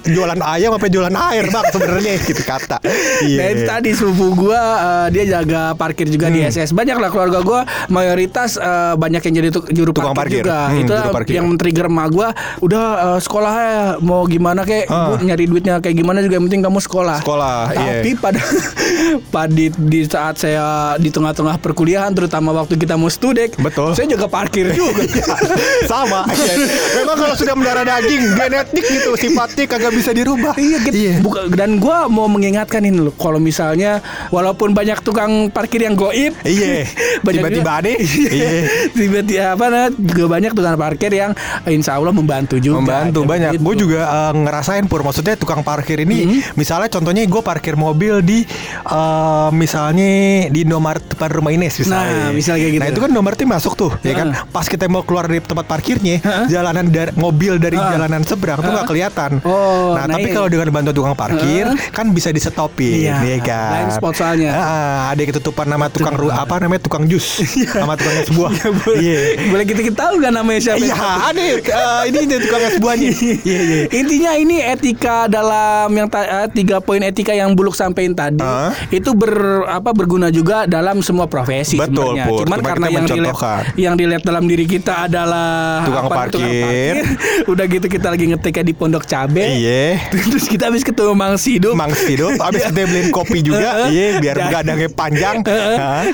jualan 0.04 0.40
ayam 0.42 0.70
apa 0.72 0.86
jualan 0.86 1.14
air 1.30 1.44
bang 1.46 1.66
sebenarnya 1.68 2.12
gitu 2.20 2.42
kata. 2.42 2.78
Iya. 3.22 3.36
Nah 3.36 3.46
itu 3.48 3.62
tadi 3.64 3.90
sepupu 3.92 4.24
gua 4.38 4.60
eh, 4.76 5.06
dia 5.10 5.24
jaga 5.30 5.72
parkir 5.72 6.06
juga 6.06 6.28
di 6.28 6.38
Hmm. 6.38 6.48
SS. 6.48 6.70
Banyak 6.70 6.96
lah 6.96 7.08
keluarga 7.08 7.38
gua 7.40 7.60
mayoritas 7.88 8.56
eh, 8.56 8.94
banyak 8.94 9.22
yang 9.22 9.34
jadi 9.36 9.48
tuk- 9.50 9.70
juru 9.70 9.90
Tukang 9.90 10.12
parkir, 10.12 10.40
parkir. 10.40 10.44
juga. 10.44 10.58
Hmm, 10.66 10.80
itu 10.80 10.94
yang 11.32 11.46
men-trigger 11.46 11.86
emak 11.86 12.08
gua 12.16 12.32
udah 12.58 12.84
eh, 12.96 13.18
sekolahnya 13.20 13.76
mau 14.00 14.24
gimana 14.24 14.64
kek 14.64 14.88
Ah. 14.88 15.12
Bu, 15.12 15.20
nyari 15.20 15.44
duitnya 15.44 15.76
kayak 15.76 15.92
gimana 15.94 16.18
juga 16.18 16.34
yang 16.34 16.46
penting 16.46 16.62
kamu 16.62 16.78
sekolah. 16.78 17.18
Sekolah, 17.20 17.58
iya. 17.70 17.90
Tapi 17.98 18.10
pada 18.16 18.40
pada 19.34 19.50
di, 19.50 19.66
di 19.68 20.00
saat 20.04 20.36
saya 20.36 20.64
di 20.96 21.08
tengah-tengah 21.08 21.58
perkuliahan 21.58 22.10
terutama 22.10 22.54
waktu 22.54 22.74
kita 22.74 22.94
mau 22.94 23.08
studek, 23.08 23.58
Betul. 23.58 23.92
Saya 23.92 24.08
jaga 24.08 24.26
parkir 24.26 24.72
juga. 24.72 25.04
sama 25.86 26.24
iya. 26.30 26.54
memang 26.96 27.16
kalau 27.16 27.34
sudah 27.34 27.54
mendarah 27.54 27.84
daging 27.84 28.32
genetik 28.32 28.84
gitu 28.84 29.10
sifatnya 29.14 29.64
kagak 29.66 29.92
bisa 29.92 30.10
dirubah 30.10 30.54
Iya, 30.56 30.78
gitu. 30.82 30.96
Buka- 31.20 31.50
dan 31.50 31.76
gua 31.76 32.06
mau 32.06 32.26
mengingatkan 32.26 32.80
ini 32.80 33.02
loh, 33.02 33.14
kalau 33.14 33.36
misalnya 33.36 34.00
walaupun 34.30 34.72
banyak 34.72 35.02
tukang 35.02 35.48
parkir 35.48 35.82
yang 35.82 35.94
goib, 35.94 36.32
Iya. 36.40 36.86
Tiba-tiba 37.26 37.48
juga- 37.50 37.82
deh. 37.82 37.96
Iya. 37.98 38.50
tiba-tiba 38.90 39.44
apa 39.52 39.64
nah, 39.66 39.86
juga 39.90 40.24
banyak 40.28 40.52
tukang 40.52 40.76
parkir 40.76 41.10
yang 41.10 41.32
insya 41.66 41.96
Allah 41.96 42.05
membantu 42.12 42.58
juga. 42.58 42.78
Membantu 42.78 43.20
Kayak 43.22 43.30
banyak. 43.32 43.50
Gue 43.58 43.74
juga 43.74 44.00
eh, 44.04 44.32
ngerasain 44.36 44.84
pur. 44.86 45.00
Maksudnya 45.02 45.34
tukang 45.34 45.62
parkir 45.62 46.02
ini, 46.02 46.42
misalnya 46.54 46.90
contohnya 46.90 47.22
gue 47.24 47.42
parkir 47.42 47.74
mobil 47.74 48.20
di 48.20 48.44
eh, 48.84 49.48
misalnya 49.54 50.10
di 50.50 50.60
Indomaret 50.62 51.02
depan 51.06 51.30
rumah 51.32 51.52
Ines 51.54 51.74
misalnya. 51.80 52.28
Nah, 52.28 52.30
misalnya 52.30 52.60
kayak 52.66 52.72
gitu. 52.74 52.82
Nah 52.82 52.88
itu 52.92 53.00
kan 53.00 53.10
Indomaretnya 53.10 53.48
masuk 53.48 53.72
tuh, 53.74 53.90
ya 54.02 54.14
kan. 54.14 54.28
Heeh. 54.34 54.52
Pas 54.52 54.66
kita 54.66 54.84
mau 54.86 55.02
keluar 55.02 55.26
dari 55.26 55.40
tempat 55.40 55.66
parkirnya, 55.66 56.20
Heeh. 56.20 56.46
jalanan 56.50 56.86
dari 56.90 57.10
mobil 57.16 57.56
dari 57.56 57.78
Heeh. 57.78 57.90
jalanan 57.96 58.22
seberang 58.26 58.58
tuh 58.60 58.68
nggak 58.68 58.84
Heeh. 58.84 58.90
kelihatan. 58.90 59.30
Oh, 59.46 59.94
nah, 59.96 60.04
nah 60.04 60.18
tapi 60.18 60.28
iya. 60.30 60.36
kalau 60.36 60.48
dengan 60.50 60.68
bantu 60.74 60.90
tukang 60.92 61.16
parkir, 61.16 61.66
kan 61.94 62.06
bisa 62.12 62.34
disetopin, 62.34 63.06
Iya, 63.06 63.16
ya 63.22 63.38
kan. 63.40 63.70
blind 63.72 63.92
spot 63.96 64.14
soalnya. 64.16 64.50
Heeh, 64.52 64.98
ada 65.14 65.18
yang 65.18 65.30
ketutupan 65.32 65.66
nama 65.66 65.86
tukang 65.88 66.16
ru- 66.16 66.34
apa 66.34 66.54
namanya 66.60 66.82
tukang 66.84 67.04
jus, 67.06 67.40
sama 67.72 67.96
tukang 67.96 68.16
es 68.20 68.30
buah. 68.32 68.52
Iya. 68.98 69.18
Boleh 69.52 69.64
kita 69.64 69.80
kita 69.82 69.96
tahu 69.96 70.12
nggak 70.20 70.32
namanya 70.34 70.60
siapa? 70.60 70.82
Iya, 70.82 70.96
ada 71.32 71.40
eh, 71.86 72.02
ini 72.10 72.18
nih 72.26 72.38
tukang 72.42 72.62
es 72.62 72.76
buahnya. 72.78 73.10
Iya, 73.46 73.60
iya. 73.62 73.82
Intinya 73.92 74.32
ini 74.34 74.56
etika 74.58 75.26
dalam 75.26 75.88
yang 75.92 76.08
ta- 76.08 76.26
eh, 76.42 76.48
tiga 76.50 76.78
poin 76.78 76.98
etika 77.00 77.30
yang 77.30 77.54
buluk 77.54 77.74
sampein 77.74 78.10
tadi 78.10 78.42
Hah? 78.42 78.74
itu 78.90 79.12
ber 79.12 79.62
apa 79.66 79.92
berguna 79.92 80.28
juga 80.28 80.66
dalam 80.66 80.98
semua 81.00 81.26
profesi 81.26 81.78
Betul, 81.78 82.16
sebenarnya. 82.16 82.24
Pur. 82.26 82.38
Cuman 82.42 82.58
Cuma 82.58 82.66
karena 82.66 82.86
yang 82.90 83.06
dilihat 83.06 83.36
yang 83.78 83.94
dilihat 83.94 84.22
dalam 84.24 84.44
diri 84.46 84.66
kita 84.66 85.06
adalah 85.06 85.84
Tukang 85.84 86.06
apa, 86.10 86.16
parkir. 86.16 86.94
Udah 87.52 87.64
gitu 87.66 87.86
kita 87.86 88.06
lagi 88.10 88.24
ngetiknya 88.26 88.64
di 88.64 88.74
Pondok 88.74 89.04
Cabe. 89.06 89.44
Iya. 89.46 90.00
Terus 90.32 90.46
kita 90.48 90.68
habis 90.68 90.82
ketemu 90.82 91.12
Mang 91.14 91.36
Sido. 91.38 91.70
Mang 91.76 91.92
Sido, 91.94 92.34
habis 92.40 92.66
kita 92.66 92.82
beliin 92.82 93.10
kopi 93.10 93.38
juga, 93.40 93.86
iya 93.86 94.18
biar 94.18 94.36
begadangnya 94.40 94.88
panjang. 94.90 95.36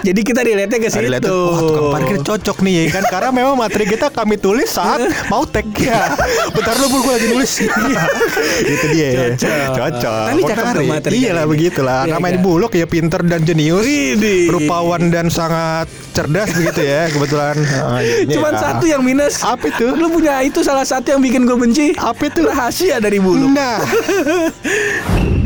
Jadi 0.02 0.20
kita 0.20 0.40
relate 0.42 0.76
ke 0.76 0.88
situ. 0.90 1.08
wah 1.08 1.60
tukang 1.62 1.88
parkir 1.92 2.18
cocok 2.22 2.56
nih 2.60 2.72
ya 2.74 2.84
kan 2.98 3.04
karena 3.08 3.30
memang 3.32 3.54
materi 3.54 3.84
kita 3.86 4.08
kami 4.10 4.36
tulis 4.36 4.68
saat 4.68 5.00
mau 5.28 5.44
ya. 5.74 6.14
Bentar 6.50 6.74
lu 6.76 6.86
gue 6.88 7.12
lagi 7.12 7.26
nulis. 7.28 7.52
Itu 8.74 8.86
dia. 8.90 9.08
Cocok. 9.34 9.72
Cocok. 9.72 10.24
Nah, 10.24 10.32
ini 10.32 10.42
cakep 10.42 10.64
materi 10.84 11.14
Iya 11.16 11.30
lah 11.32 11.44
ini. 11.44 11.50
begitulah. 11.50 12.00
Iya, 12.04 12.12
Namanya 12.14 12.38
buluk 12.40 12.72
ya 12.72 12.86
pinter 12.86 13.20
dan 13.22 13.40
jenius. 13.42 13.84
Widih. 13.84 14.50
Rupawan 14.50 15.08
dan 15.08 15.26
sangat 15.28 15.86
cerdas 16.12 16.52
begitu 16.52 16.82
ya 16.82 17.08
kebetulan. 17.08 17.56
Ah, 17.74 17.98
jadinya 18.04 18.34
Cuman 18.34 18.52
ya. 18.52 18.60
satu 18.60 18.84
yang 18.84 19.02
minus. 19.02 19.34
Apa 19.40 19.64
itu? 19.66 19.86
Lu 19.92 20.08
punya 20.08 20.40
itu 20.40 20.60
salah 20.60 20.84
satu 20.84 21.10
yang 21.10 21.20
bikin 21.20 21.44
gue 21.44 21.56
benci. 21.56 21.86
Apa 21.94 22.28
itu? 22.28 22.42
Rahasia 22.42 22.98
dari 22.98 23.18
bulu. 23.18 23.48
Nah. 23.48 23.80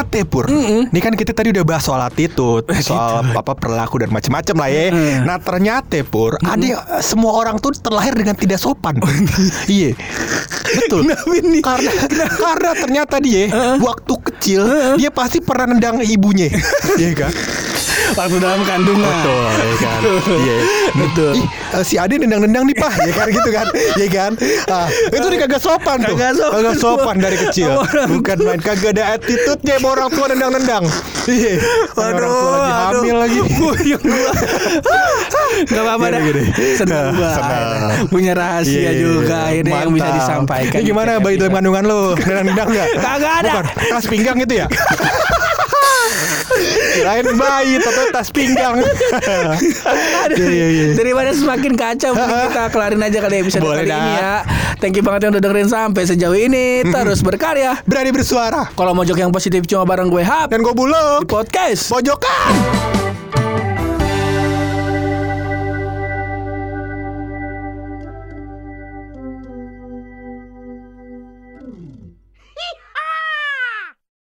Ternyata 0.00 0.32
Pur, 0.32 0.48
ini 0.48 1.00
kan 1.04 1.12
kita 1.12 1.36
tadi 1.36 1.52
udah 1.52 1.60
bahas 1.60 1.84
soal 1.84 2.00
attitude, 2.00 2.64
soal 2.88 3.20
apa 3.36 3.52
perilaku 3.52 4.00
dan 4.00 4.08
macam-macam 4.08 4.64
lah 4.64 4.68
ya. 4.72 4.84
Nah 5.28 5.36
ternyata 5.36 6.00
Pur, 6.08 6.40
ada 6.40 7.04
semua 7.04 7.36
orang 7.36 7.60
tuh 7.60 7.76
terlahir 7.76 8.16
dengan 8.16 8.32
tidak 8.32 8.56
sopan. 8.56 8.96
iya, 9.68 9.92
betul. 10.72 11.04
Karena 11.60 11.92
karena 12.32 12.70
ternyata 12.80 13.20
dia 13.20 13.52
waktu 13.76 14.14
kecil 14.32 14.60
dia 14.96 15.12
pasti 15.12 15.44
pernah 15.44 15.76
nendang 15.76 16.00
ibunya, 16.00 16.48
Iya 17.00 17.12
kan? 17.12 17.32
Waktu 18.16 18.36
dalam 18.42 18.60
kandungan. 18.66 19.06
Betul, 19.06 19.42
ya 19.46 19.74
kan. 19.78 20.00
Iya. 20.30 20.56
Betul. 20.96 21.32
Ih, 21.36 21.46
eh, 21.78 21.84
si 21.86 21.94
Ade 21.96 22.14
nendang-nendang 22.18 22.64
nih, 22.66 22.76
Pak. 22.76 22.92
Ya 23.06 23.12
kan 23.14 23.26
gitu 23.30 23.50
kan. 23.50 23.66
Ya 23.96 24.08
kan? 24.10 24.30
Ah, 24.66 24.86
itu 24.90 25.26
dia 25.30 25.38
kagak 25.46 25.62
sopan 25.62 25.98
tuh. 26.02 26.14
Kagak 26.16 26.34
sopan. 26.36 26.54
Kagak 26.58 26.76
sopan 26.78 27.16
dari 27.18 27.36
kecil. 27.38 27.70
Bukan 28.10 28.36
main 28.44 28.60
kagak 28.60 28.92
ada 28.98 29.16
attitude-nya 29.16 29.78
sama 29.78 29.88
orang 29.96 30.08
tua 30.10 30.26
nendang-nendang. 30.30 30.84
Iya. 31.28 31.54
Orang 31.96 32.30
tua 32.30 32.50
lagi 32.50 32.72
hamil 32.72 33.16
lagi. 33.16 33.38
Puyeng 33.56 34.02
gua. 34.02 34.32
Gak 35.68 35.82
apa-apa 35.82 36.06
dah. 36.10 36.20
Gini. 36.20 36.44
Senang 36.76 37.14
senang. 37.14 38.06
Punya 38.08 38.32
rahasia 38.36 38.80
Iya, 38.80 38.92
juga 38.96 39.38
ini 39.52 39.70
yang 39.70 39.92
bisa 39.92 40.10
disampaikan. 40.14 40.78
Ini 40.80 40.84
gimana 40.86 41.10
bayi 41.20 41.36
dalam 41.36 41.52
kandungan 41.56 41.84
lu? 41.84 42.02
Nendang-nendang 42.26 42.68
enggak? 42.70 42.88
Kagak 42.98 43.32
ada. 43.44 43.50
Bukan, 43.50 43.64
tas 43.90 44.04
pinggang 44.06 44.38
itu 44.40 44.54
ya? 44.64 44.66
Kirain 46.92 47.26
bayi, 47.34 47.78
toto 47.78 48.02
tas 48.10 48.28
pinggang. 48.28 48.80
Aduh, 48.80 50.36
Iya, 50.36 50.48
iya, 50.50 50.66
iya. 50.68 50.84
Daripada 50.94 51.30
semakin 51.30 51.72
kacau 51.74 52.12
kita 52.20 52.64
kelarin 52.70 53.00
aja 53.00 53.18
kali 53.20 53.36
episode 53.40 53.62
Boleh 53.62 53.84
kali 53.84 53.92
ini 53.92 54.12
ya. 54.16 54.34
Thank 54.78 54.96
you 54.96 55.04
banget 55.04 55.28
yang 55.28 55.32
udah 55.32 55.42
dengerin 55.42 55.68
sampai 55.68 56.02
sejauh 56.04 56.34
ini. 56.34 56.82
Terus 56.82 57.20
berkarya. 57.20 57.78
Berani 57.84 58.10
bersuara. 58.10 58.68
Kalau 58.70 58.92
mau 58.92 59.04
jok 59.04 59.18
yang 59.18 59.30
positif 59.30 59.64
cuma 59.66 59.84
bareng 59.84 60.08
gue 60.08 60.22
Hap 60.22 60.50
Dan 60.50 60.60
gue 60.60 60.72
buluk. 60.72 61.22
di 61.22 61.28
podcast. 61.28 61.88
Pojokan. 61.88 62.99